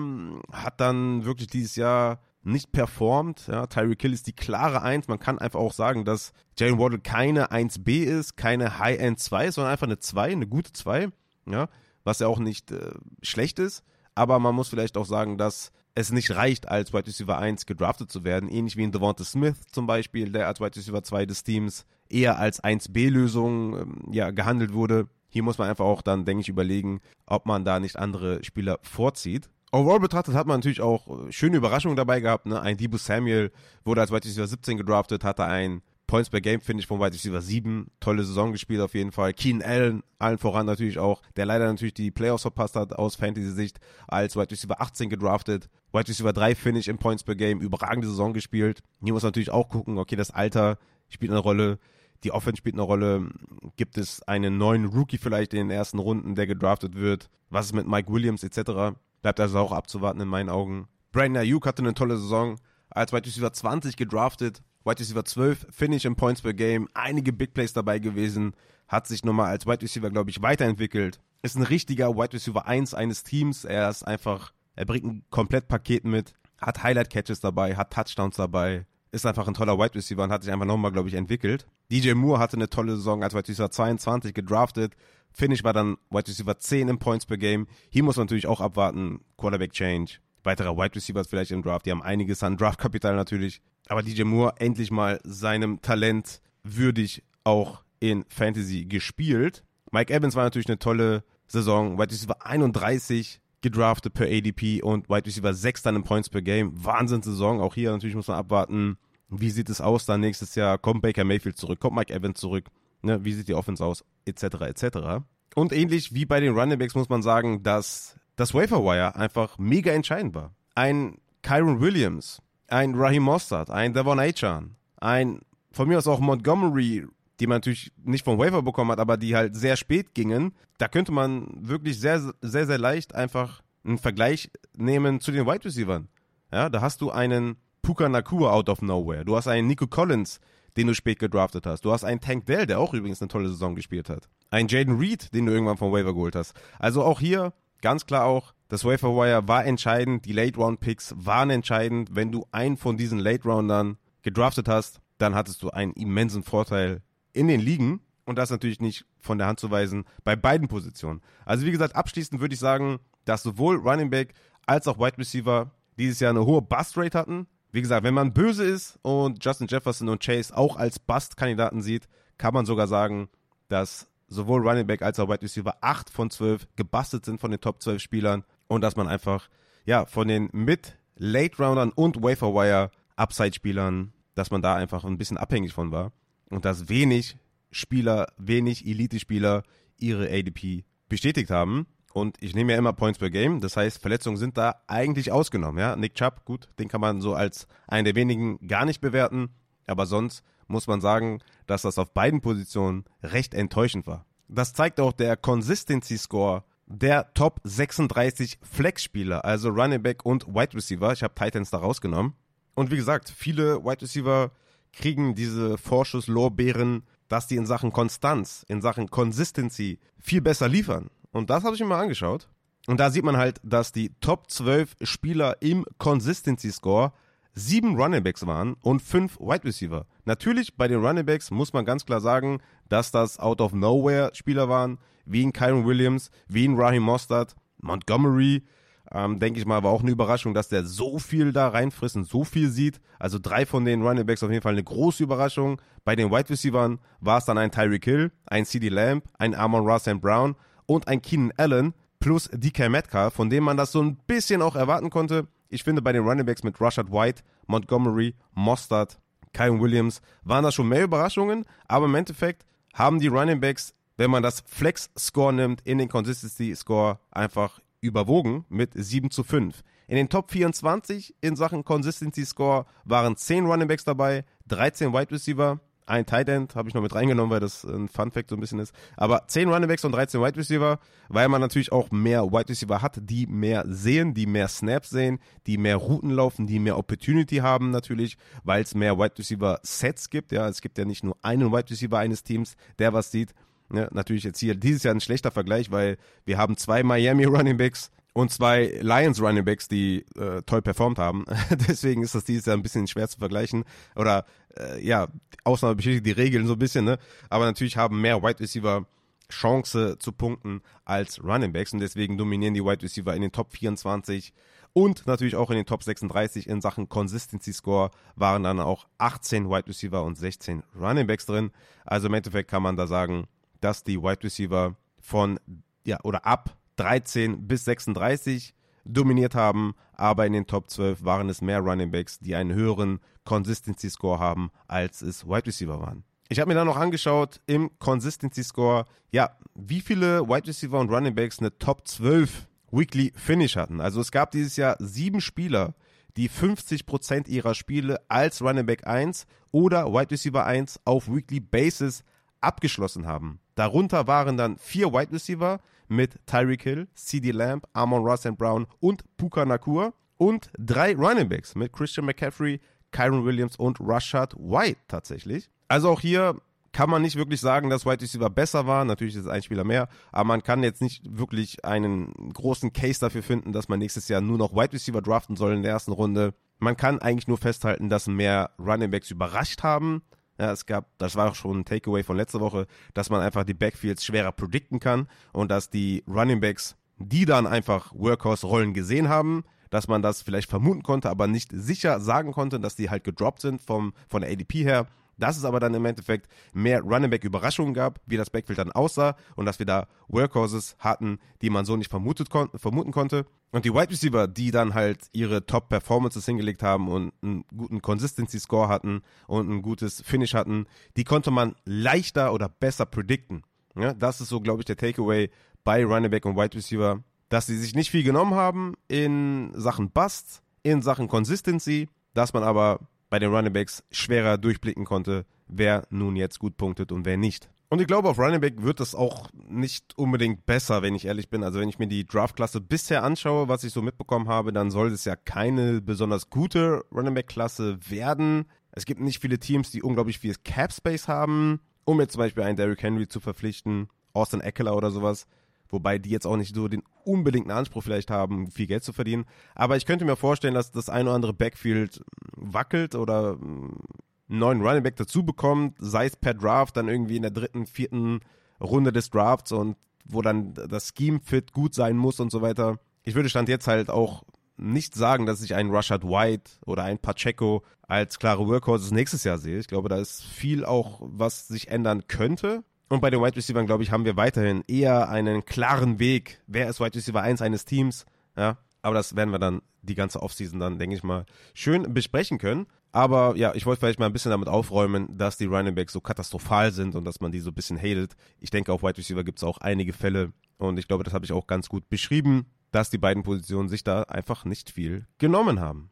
[0.52, 3.48] hat dann wirklich dieses Jahr nicht performt.
[3.48, 5.08] Ja, Tyreek Hill ist die klare Eins.
[5.08, 9.72] Man kann einfach auch sagen, dass Jalen Waddle keine 1B ist, keine High-End 2, sondern
[9.72, 11.10] einfach eine 2, eine gute 2.
[11.46, 11.68] Ja,
[12.04, 13.84] was ja auch nicht äh, schlecht ist.
[14.16, 18.12] Aber man muss vielleicht auch sagen, dass es nicht reicht, als Wide Receiver 1 gedraftet
[18.12, 18.50] zu werden.
[18.50, 22.40] Ähnlich wie in Devonta Smith zum Beispiel, der als Wide Receiver 2 des Teams eher
[22.40, 25.08] als 1B-Lösung ähm, ja, gehandelt wurde.
[25.30, 28.80] Hier muss man einfach auch dann, denke ich, überlegen, ob man da nicht andere Spieler
[28.84, 29.50] vorzieht.
[29.74, 32.46] Overall betrachtet hat man natürlich auch äh, schöne Überraschungen dabei gehabt.
[32.46, 32.62] Ne?
[32.62, 33.52] Ein Debo Samuel
[33.84, 37.14] wurde als Wide Receiver 17 gedraftet, hatte ein Points per Game finde ich von Wide
[37.14, 37.88] Receiver 7.
[38.00, 39.34] Tolle Saison gespielt auf jeden Fall.
[39.34, 43.80] Keenan Allen, allen voran natürlich auch, der leider natürlich die Playoffs verpasst hat aus Fantasy-Sicht,
[44.08, 45.70] als Wide Receiver 18 gedraftet.
[45.92, 48.84] Wide Receiver 3 Finish in Points per Game, überragende Saison gespielt.
[49.04, 50.78] Hier muss natürlich auch gucken, okay, das Alter
[51.10, 51.80] spielt eine Rolle,
[52.24, 53.30] die Offense spielt eine Rolle.
[53.76, 57.32] Gibt es einen neuen Rookie vielleicht in den ersten Runden, der gedraftet wird?
[57.50, 58.96] Was ist mit Mike Williams etc.?
[59.24, 60.88] Bleibt also auch abzuwarten in meinen Augen.
[61.12, 62.58] Brandon Ayuk hatte eine tolle Saison,
[62.90, 67.54] als Wide Receiver 20 gedraftet, Wide Receiver 12, Finish in Points per Game, einige Big
[67.54, 68.54] Plays dabei gewesen,
[68.88, 71.20] hat sich nochmal als Wide Receiver, glaube ich, weiterentwickelt.
[71.42, 73.66] Ist ein richtiger Wide Receiver 1 eines Teams.
[73.66, 78.86] Er ist einfach, er bringt ein Komplettpaket mit, hat Highlight Catches dabei, hat Touchdowns dabei,
[79.12, 81.66] ist einfach ein toller Wide Receiver und hat sich einfach nochmal, glaube ich, entwickelt.
[81.92, 84.96] DJ Moore hatte eine tolle Saison als Wide Receiver 22 gedraftet.
[85.34, 87.68] Finish war dann Wide Receiver 10 in Points per Game.
[87.90, 89.22] Hier muss man natürlich auch abwarten.
[89.38, 90.14] Quarterback Change.
[90.44, 91.86] Weiterer Wide Receivers vielleicht im Draft.
[91.86, 93.62] Die haben einiges an Draftkapital natürlich.
[93.88, 99.64] Aber DJ Moore endlich mal seinem Talent würdig auch in Fantasy gespielt.
[99.92, 101.98] Mike Evans war natürlich eine tolle Saison.
[101.98, 106.72] Wide Receiver 31 gedraftet per ADP und Wide Receiver 6 dann in Points per Game.
[106.84, 107.62] Wahnsinnssaison.
[107.62, 108.98] Auch hier natürlich muss man abwarten.
[109.30, 110.78] Wie sieht es aus dann nächstes Jahr?
[110.78, 111.80] Kommt Baker Mayfield zurück?
[111.80, 112.66] Kommt Mike Evans zurück?
[113.04, 114.04] Ne, wie sieht die Offense aus?
[114.26, 114.44] Etc.
[114.44, 115.24] etc.
[115.56, 119.92] Und ähnlich wie bei den Running Backs muss man sagen, dass das Waferwire einfach mega
[119.92, 120.56] entscheidend war.
[120.74, 127.06] Ein Kyron Williams, ein Raheem Mostert, ein Devon Achan, ein von mir aus auch Montgomery,
[127.40, 130.54] die man natürlich nicht vom Waiver bekommen hat, aber die halt sehr spät gingen.
[130.78, 135.66] Da könnte man wirklich sehr, sehr, sehr leicht einfach einen Vergleich nehmen zu den Wide
[135.66, 136.04] Receivers.
[136.52, 139.26] Ja, da hast du einen Puka Nakua out of nowhere.
[139.26, 140.40] Du hast einen Nico Collins,
[140.78, 141.86] den du spät gedraftet hast.
[141.86, 144.30] Du hast einen Tank Dell, der auch übrigens eine tolle Saison gespielt hat.
[144.50, 146.54] Ein Jaden Reed, den du irgendwann vom Waiver geholt hast.
[146.80, 151.14] Also auch hier ganz klar auch, das Waiver Wire war entscheidend, die Late Round Picks
[151.18, 152.16] waren entscheidend.
[152.16, 157.02] Wenn du einen von diesen Late Roundern gedraftet hast, dann hattest du einen immensen Vorteil
[157.34, 158.02] in den Ligen.
[158.26, 161.22] Und das natürlich nicht von der Hand zu weisen bei beiden Positionen.
[161.46, 164.34] Also wie gesagt, abschließend würde ich sagen, dass sowohl Running Back
[164.66, 167.48] als auch Wide Receiver dieses Jahr eine hohe Bust Rate hatten.
[167.74, 172.08] Wie gesagt, wenn man böse ist und Justin Jefferson und Chase auch als Bust-Kandidaten sieht,
[172.38, 173.30] kann man sogar sagen,
[173.68, 177.60] dass sowohl Running Back als auch Wide Receiver 8 von 12 gebastelt sind von den
[177.60, 179.50] Top 12 Spielern und dass man einfach
[179.86, 185.04] ja von den mit Late Roundern und Wafer Wire Upside Spielern, dass man da einfach
[185.04, 186.12] ein bisschen abhängig von war
[186.52, 187.38] und dass wenig
[187.72, 189.64] Spieler, wenig Elite Spieler
[189.98, 191.88] ihre ADP bestätigt haben.
[192.14, 193.60] Und ich nehme ja immer Points per Game.
[193.60, 195.80] Das heißt, Verletzungen sind da eigentlich ausgenommen.
[195.80, 195.96] Ja?
[195.96, 199.50] Nick Chubb, gut, den kann man so als einen der wenigen gar nicht bewerten.
[199.88, 204.26] Aber sonst muss man sagen, dass das auf beiden Positionen recht enttäuschend war.
[204.48, 210.76] Das zeigt auch der Consistency Score der Top 36 Flex-Spieler, also Running Back und Wide
[210.76, 211.12] Receiver.
[211.14, 212.34] Ich habe Titans da rausgenommen.
[212.76, 214.52] Und wie gesagt, viele Wide Receiver
[214.92, 221.10] kriegen diese Vorschusslorbeeren, dass die in Sachen Konstanz, in Sachen Consistency viel besser liefern.
[221.34, 222.48] Und das habe ich mir mal angeschaut.
[222.88, 227.12] Und da sieht man halt, dass die Top 12 Spieler im Consistency Score
[227.54, 230.06] sieben Running Backs waren und fünf Wide Receiver.
[230.26, 234.32] Natürlich bei den Running Backs muss man ganz klar sagen, dass das out of nowhere
[234.34, 238.64] Spieler waren, wie in Kyron Williams, wie in Raheem Mostert, Montgomery.
[239.12, 242.28] Ähm, denke ich mal, war auch eine Überraschung, dass der so viel da reinfrisst und
[242.28, 243.00] so viel sieht.
[243.20, 245.80] Also drei von den Running Backs auf jeden Fall eine große Überraschung.
[246.04, 249.88] Bei den Wide Receivers war es dann ein Tyreek Hill, ein CD Lamb, ein Amon
[249.88, 254.16] Ross Brown und ein Keenan Allen plus DK Metcalf, von dem man das so ein
[254.28, 255.48] bisschen auch erwarten konnte.
[255.70, 259.20] Ich finde, bei den Running Backs mit Rashad White, Montgomery, Mostard,
[259.54, 264.32] Kyle Williams waren das schon mehr Überraschungen, aber im Endeffekt haben die Running Backs, wenn
[264.32, 269.84] man das Flex-Score nimmt, in den Consistency-Score einfach überwogen mit 7 zu 5.
[270.08, 275.32] In den Top 24 in Sachen Consistency Score waren 10 Running Backs dabei, 13 Wide
[275.32, 278.56] Receiver, ein Tight End habe ich noch mit reingenommen, weil das ein Fun Fact so
[278.56, 278.94] ein bisschen ist.
[279.18, 283.20] Aber 10 Runningbacks und 13 Wide Receiver, weil man natürlich auch mehr Wide Receiver hat,
[283.22, 287.92] die mehr sehen, die mehr Snaps sehen, die mehr Routen laufen, die mehr Opportunity haben
[287.92, 290.52] natürlich, weil es mehr Wide Receiver Sets gibt.
[290.52, 293.54] Ja, es gibt ja nicht nur einen Wide Receiver eines Teams, der was sieht.
[293.92, 298.12] Ja, natürlich jetzt hier dieses Jahr ein schlechter Vergleich, weil wir haben zwei Miami Runningbacks
[298.34, 301.46] und zwei Lions Running Backs, die äh, toll performt haben.
[301.88, 303.86] Deswegen ist das dieses Jahr ein bisschen schwer zu vergleichen.
[304.16, 304.46] Oder
[304.78, 305.28] äh, ja,
[305.64, 307.20] Ausnahme bestätigt die Regeln so ein bisschen, ne?
[307.50, 309.06] Aber natürlich haben mehr Wide Receiver
[309.50, 313.72] Chance zu punkten als Running Backs und deswegen dominieren die Wide Receiver in den Top
[313.72, 314.54] 24
[314.94, 319.70] und natürlich auch in den Top 36 in Sachen Consistency Score waren dann auch 18
[319.70, 321.72] Wide Receiver und 16 Running Backs drin.
[322.06, 323.46] Also im Endeffekt kann man da sagen,
[323.82, 325.60] dass die Wide Receiver von
[326.04, 328.74] ja oder ab 13 bis 36
[329.06, 333.20] dominiert haben, aber in den Top 12 waren es mehr Running Backs, die einen höheren
[333.44, 336.24] Consistency Score haben, als es Wide Receiver waren.
[336.50, 341.10] Ich habe mir dann noch angeschaut im Consistency Score, ja, wie viele Wide Receiver und
[341.10, 344.00] Running Backs eine Top 12 Weekly Finish hatten.
[344.00, 345.96] Also es gab dieses Jahr sieben Spieler,
[346.38, 352.24] die 50% ihrer Spiele als Running Back 1 oder Wide Receiver 1 auf Weekly Basis
[352.62, 353.60] abgeschlossen haben.
[353.76, 359.24] Darunter waren dann vier Wide Receiver mit Tyreek Hill, CD Lamb, Amon Ross Brown und
[359.38, 362.80] Puka Nakur und drei Running Backs mit Christian McCaffrey,
[363.12, 365.70] Kyron Williams und Rashad White tatsächlich.
[365.88, 366.56] Also auch hier
[366.92, 369.04] kann man nicht wirklich sagen, dass Wide Receiver besser war.
[369.04, 373.20] Natürlich ist es ein Spieler mehr, aber man kann jetzt nicht wirklich einen großen Case
[373.20, 376.12] dafür finden, dass man nächstes Jahr nur noch Wide Receiver draften soll in der ersten
[376.12, 376.54] Runde.
[376.80, 380.22] Man kann eigentlich nur festhalten, dass mehr Running Backs überrascht haben.
[380.64, 383.66] Ja, es gab, das war auch schon ein Takeaway von letzter Woche, dass man einfach
[383.66, 389.28] die Backfields schwerer predikten kann und dass die Running Backs, die dann einfach Workhorse-Rollen gesehen
[389.28, 393.26] haben, dass man das vielleicht vermuten konnte, aber nicht sicher sagen konnte, dass die halt
[393.26, 397.30] gedroppt sind vom, von der ADP her dass es aber dann im Endeffekt mehr Running
[397.30, 401.70] Back Überraschungen gab, wie das Backfield dann aussah und dass wir da Workhorses hatten, die
[401.70, 403.46] man so nicht vermutet kon vermuten konnte.
[403.72, 408.02] Und die Wide Receiver, die dann halt ihre Top Performances hingelegt haben und einen guten
[408.02, 410.86] Consistency Score hatten und ein gutes Finish hatten,
[411.18, 413.64] die konnte man leichter oder besser predikten.
[413.96, 415.50] Ja, das ist so, glaube ich, der Takeaway
[415.84, 420.12] bei Running Back und Wide Receiver, dass sie sich nicht viel genommen haben in Sachen
[420.12, 423.00] Bust, in Sachen Consistency, dass man aber
[423.34, 427.68] bei den Running Backs schwerer durchblicken konnte, wer nun jetzt gut punktet und wer nicht.
[427.90, 431.50] Und ich glaube, auf Running Back wird das auch nicht unbedingt besser, wenn ich ehrlich
[431.50, 431.64] bin.
[431.64, 435.12] Also wenn ich mir die Draftklasse bisher anschaue, was ich so mitbekommen habe, dann soll
[435.12, 438.66] es ja keine besonders gute Running Back-Klasse werden.
[438.92, 442.62] Es gibt nicht viele Teams, die unglaublich viel Cap Space haben, um jetzt zum Beispiel
[442.62, 445.48] einen Derrick Henry zu verpflichten, Austin Eckler oder sowas
[445.94, 449.46] wobei die jetzt auch nicht so den unbedingten Anspruch vielleicht haben, viel Geld zu verdienen.
[449.76, 452.22] Aber ich könnte mir vorstellen, dass das ein oder andere Backfield
[452.56, 454.04] wackelt oder einen
[454.48, 458.42] neuen Running Back dazu bekommt, sei es per Draft, dann irgendwie in der dritten, vierten
[458.82, 463.00] Runde des Drafts und wo dann das Scheme-Fit gut sein muss und so weiter.
[463.24, 464.44] Ich würde Stand jetzt halt auch
[464.78, 469.58] nicht sagen, dass ich einen Rushard White oder einen Pacheco als klare Workhorses nächstes Jahr
[469.58, 469.80] sehe.
[469.80, 472.84] Ich glaube, da ist viel auch, was sich ändern könnte.
[473.14, 476.64] Und bei den Wide Receivers, glaube ich, haben wir weiterhin eher einen klaren Weg.
[476.66, 478.26] Wer ist Wide Receiver 1 eines Teams?
[478.58, 481.46] Ja, aber das werden wir dann die ganze Offseason dann, denke ich mal,
[481.76, 482.88] schön besprechen können.
[483.12, 486.22] Aber ja, ich wollte vielleicht mal ein bisschen damit aufräumen, dass die Running Backs so
[486.22, 488.36] katastrophal sind und dass man die so ein bisschen hatet.
[488.60, 491.46] Ich denke, auf Wide Receiver gibt es auch einige Fälle und ich glaube, das habe
[491.46, 495.80] ich auch ganz gut beschrieben, dass die beiden Positionen sich da einfach nicht viel genommen
[495.80, 496.10] haben.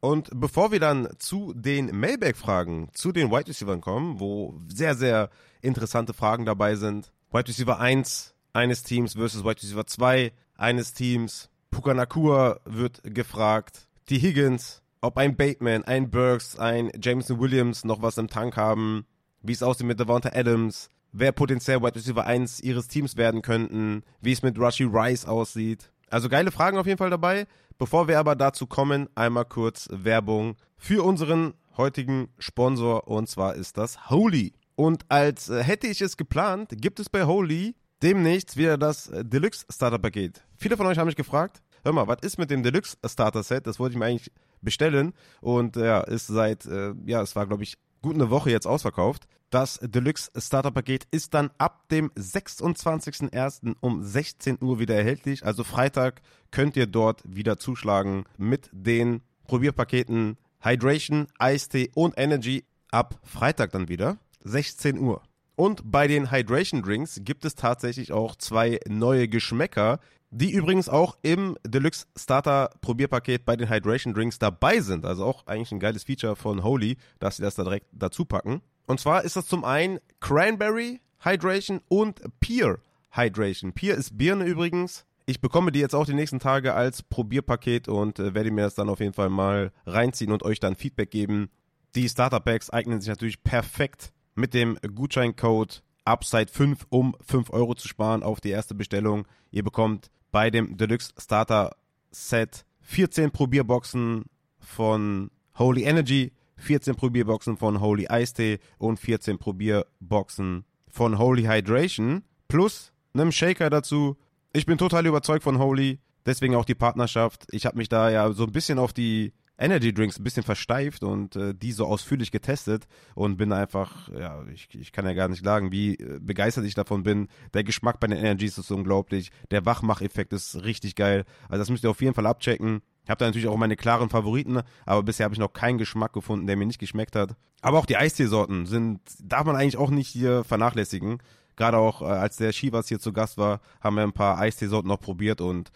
[0.00, 5.28] Und bevor wir dann zu den Mailback-Fragen, zu den Wide Receivers kommen, wo sehr, sehr
[5.60, 7.12] interessante Fragen dabei sind.
[7.30, 11.50] Wide Receiver 1 eines Teams versus Wide Receiver 2 eines Teams.
[11.70, 13.88] Puka Nakua wird gefragt.
[14.08, 19.04] Die Higgins, ob ein Bateman, ein Burks, ein Jameson Williams noch was im Tank haben.
[19.42, 20.88] Wie es aussieht mit Devonta Adams.
[21.12, 24.02] Wer potenziell Wide Receiver 1 ihres Teams werden könnten.
[24.22, 25.92] Wie es mit Rushy Rice aussieht.
[26.10, 27.46] Also geile Fragen auf jeden Fall dabei.
[27.78, 33.78] Bevor wir aber dazu kommen, einmal kurz Werbung für unseren heutigen Sponsor und zwar ist
[33.78, 34.52] das Holy.
[34.74, 39.24] Und als äh, hätte ich es geplant, gibt es bei Holy demnächst wieder das äh,
[39.24, 40.44] Deluxe Starter Paket.
[40.56, 43.66] Viele von euch haben mich gefragt, hör mal, was ist mit dem Deluxe Starter Set?
[43.66, 46.66] Das wollte ich mir eigentlich bestellen und äh, ja, ist seit,
[47.06, 49.26] ja, es war glaube ich gut eine Woche jetzt ausverkauft.
[49.50, 53.74] Das Deluxe Starter Paket ist dann ab dem 26.01.
[53.80, 55.44] um 16 Uhr wieder erhältlich.
[55.44, 63.18] Also Freitag könnt ihr dort wieder zuschlagen mit den Probierpaketen Hydration, Eistee und Energy ab
[63.24, 64.18] Freitag dann wieder.
[64.44, 65.20] 16 Uhr.
[65.56, 69.98] Und bei den Hydration Drinks gibt es tatsächlich auch zwei neue Geschmäcker,
[70.30, 75.04] die übrigens auch im Deluxe Starter Probierpaket bei den Hydration Drinks dabei sind.
[75.04, 78.62] Also auch eigentlich ein geiles Feature von Holy, dass sie das da direkt dazu packen.
[78.90, 82.80] Und zwar ist das zum einen Cranberry Hydration und Peer
[83.12, 83.72] Hydration.
[83.72, 85.06] Peer ist Birne übrigens.
[85.26, 88.74] Ich bekomme die jetzt auch die nächsten Tage als Probierpaket und äh, werde mir das
[88.74, 91.50] dann auf jeden Fall mal reinziehen und euch dann Feedback geben.
[91.94, 97.86] Die Starter Packs eignen sich natürlich perfekt mit dem Gutscheincode Upside5, um 5 Euro zu
[97.86, 99.24] sparen auf die erste Bestellung.
[99.52, 101.76] Ihr bekommt bei dem Deluxe Starter
[102.10, 104.24] Set 14 Probierboxen
[104.58, 112.22] von Holy Energy, 14 Probierboxen von Holy Ice Tea und 14 Probierboxen von Holy Hydration
[112.48, 114.16] plus einem Shaker dazu.
[114.52, 117.46] Ich bin total überzeugt von Holy, deswegen auch die Partnerschaft.
[117.50, 121.04] Ich habe mich da ja so ein bisschen auf die Energy Drinks ein bisschen versteift
[121.04, 125.28] und äh, die so ausführlich getestet und bin einfach, ja, ich, ich kann ja gar
[125.28, 127.28] nicht sagen, wie äh, begeistert ich davon bin.
[127.52, 129.30] Der Geschmack bei den Energies ist unglaublich.
[129.50, 131.24] Der Wachmacheffekt ist richtig geil.
[131.48, 132.80] Also das müsst ihr auf jeden Fall abchecken.
[133.04, 136.12] Ich habe da natürlich auch meine klaren Favoriten, aber bisher habe ich noch keinen Geschmack
[136.12, 137.34] gefunden, der mir nicht geschmeckt hat.
[137.60, 141.18] Aber auch die Eisteesorten sind, darf man eigentlich auch nicht hier vernachlässigen.
[141.56, 144.88] Gerade auch äh, als der Shivas hier zu Gast war, haben wir ein paar Eisteesorten
[144.88, 145.70] noch probiert und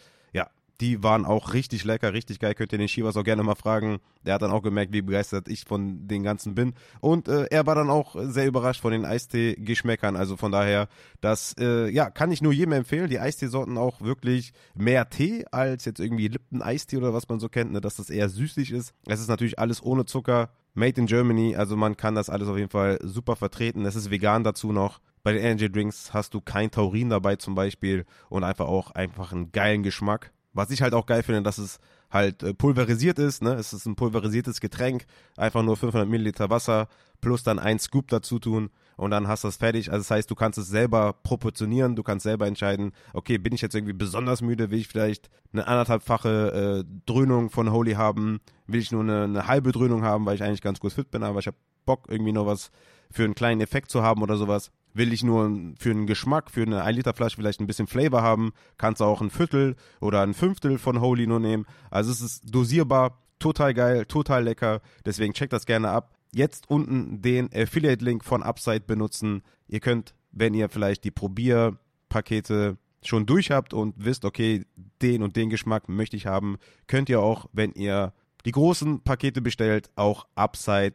[0.80, 2.54] die waren auch richtig lecker, richtig geil.
[2.54, 3.98] Könnt ihr den Shivas auch gerne mal fragen.
[4.26, 6.74] Der hat dann auch gemerkt, wie begeistert ich von den ganzen bin.
[7.00, 10.16] Und äh, er war dann auch sehr überrascht von den Eistee-Geschmäckern.
[10.16, 10.88] Also von daher,
[11.20, 13.08] das äh, ja, kann ich nur jedem empfehlen.
[13.08, 17.72] Die Eisteesorten auch wirklich mehr Tee als jetzt irgendwie Lipton-Eistee oder was man so kennt,
[17.72, 18.94] ne, dass das eher süßlich ist.
[19.06, 20.50] Es ist natürlich alles ohne Zucker.
[20.76, 23.87] Made in Germany, also man kann das alles auf jeden Fall super vertreten.
[23.87, 24.98] Es ist vegan dazu noch.
[25.22, 29.32] Bei den Energy Drinks hast du kein Taurin dabei zum Beispiel und einfach auch einfach
[29.32, 30.34] einen geilen Geschmack.
[30.54, 31.78] Was ich halt auch geil finde, dass es
[32.10, 33.42] halt äh, pulverisiert ist.
[33.42, 33.54] Ne?
[33.54, 35.04] Es ist ein pulverisiertes Getränk,
[35.36, 36.88] einfach nur 500 Milliliter Wasser
[37.20, 39.90] plus dann ein Scoop dazu tun und dann hast du es fertig.
[39.90, 43.62] Also das heißt, du kannst es selber proportionieren, du kannst selber entscheiden, okay, bin ich
[43.62, 48.80] jetzt irgendwie besonders müde, will ich vielleicht eine anderthalbfache äh, Dröhnung von Holy haben, will
[48.80, 51.38] ich nur eine, eine halbe Dröhnung haben, weil ich eigentlich ganz gut fit bin, aber
[51.38, 52.70] ich habe Bock irgendwie noch was
[53.10, 54.70] für einen kleinen Effekt zu haben oder sowas.
[54.94, 58.22] Will ich nur für einen Geschmack, für eine 1 Liter Flasche vielleicht ein bisschen Flavor
[58.22, 61.66] haben, kannst du auch ein Viertel oder ein Fünftel von Holy nur nehmen.
[61.90, 64.80] Also es ist dosierbar, total geil, total lecker.
[65.04, 66.14] Deswegen checkt das gerne ab.
[66.33, 69.42] Jetzt unten den Affiliate-Link von Upside benutzen.
[69.68, 74.64] Ihr könnt, wenn ihr vielleicht die Probierpakete schon durch habt und wisst, okay,
[75.02, 78.12] den und den Geschmack möchte ich haben, könnt ihr auch, wenn ihr
[78.44, 80.94] die großen Pakete bestellt, auch Upside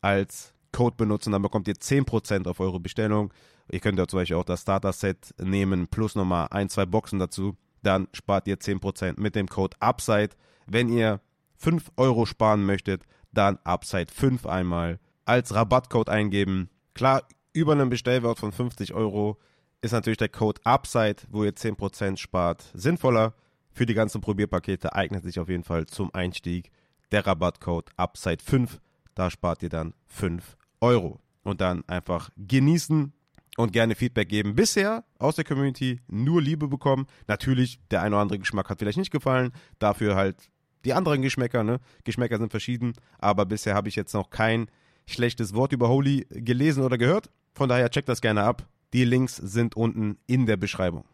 [0.00, 3.32] als Code benutzen, dann bekommt ihr 10% auf eure Bestellung.
[3.70, 7.56] Ihr könnt ja zum Beispiel auch das Starter-Set nehmen, plus nochmal ein, zwei Boxen dazu.
[7.82, 10.34] Dann spart ihr 10% mit dem Code UPSIDE.
[10.66, 11.20] Wenn ihr
[11.56, 16.68] 5 Euro sparen möchtet, dann UPSIDE 5 einmal als Rabattcode eingeben.
[16.94, 19.38] Klar, über einem Bestellwert von 50 Euro
[19.82, 23.34] ist natürlich der Code UPSIDE, wo ihr 10% spart, sinnvoller.
[23.72, 26.70] Für die ganzen Probierpakete eignet sich auf jeden Fall zum Einstieg
[27.12, 28.80] der Rabattcode UPSIDE 5.
[29.14, 31.20] Da spart ihr dann 5 Euro.
[31.42, 33.12] Und dann einfach genießen
[33.56, 34.54] und gerne Feedback geben.
[34.54, 37.06] Bisher aus der Community nur Liebe bekommen.
[37.26, 39.52] Natürlich, der ein oder andere Geschmack hat vielleicht nicht gefallen.
[39.78, 40.50] Dafür halt
[40.84, 41.80] die anderen Geschmäcker, ne?
[42.04, 42.92] Geschmäcker sind verschieden.
[43.18, 44.70] Aber bisher habe ich jetzt noch kein
[45.06, 47.30] schlechtes Wort über Holy gelesen oder gehört.
[47.54, 48.66] Von daher checkt das gerne ab.
[48.92, 51.04] Die Links sind unten in der Beschreibung.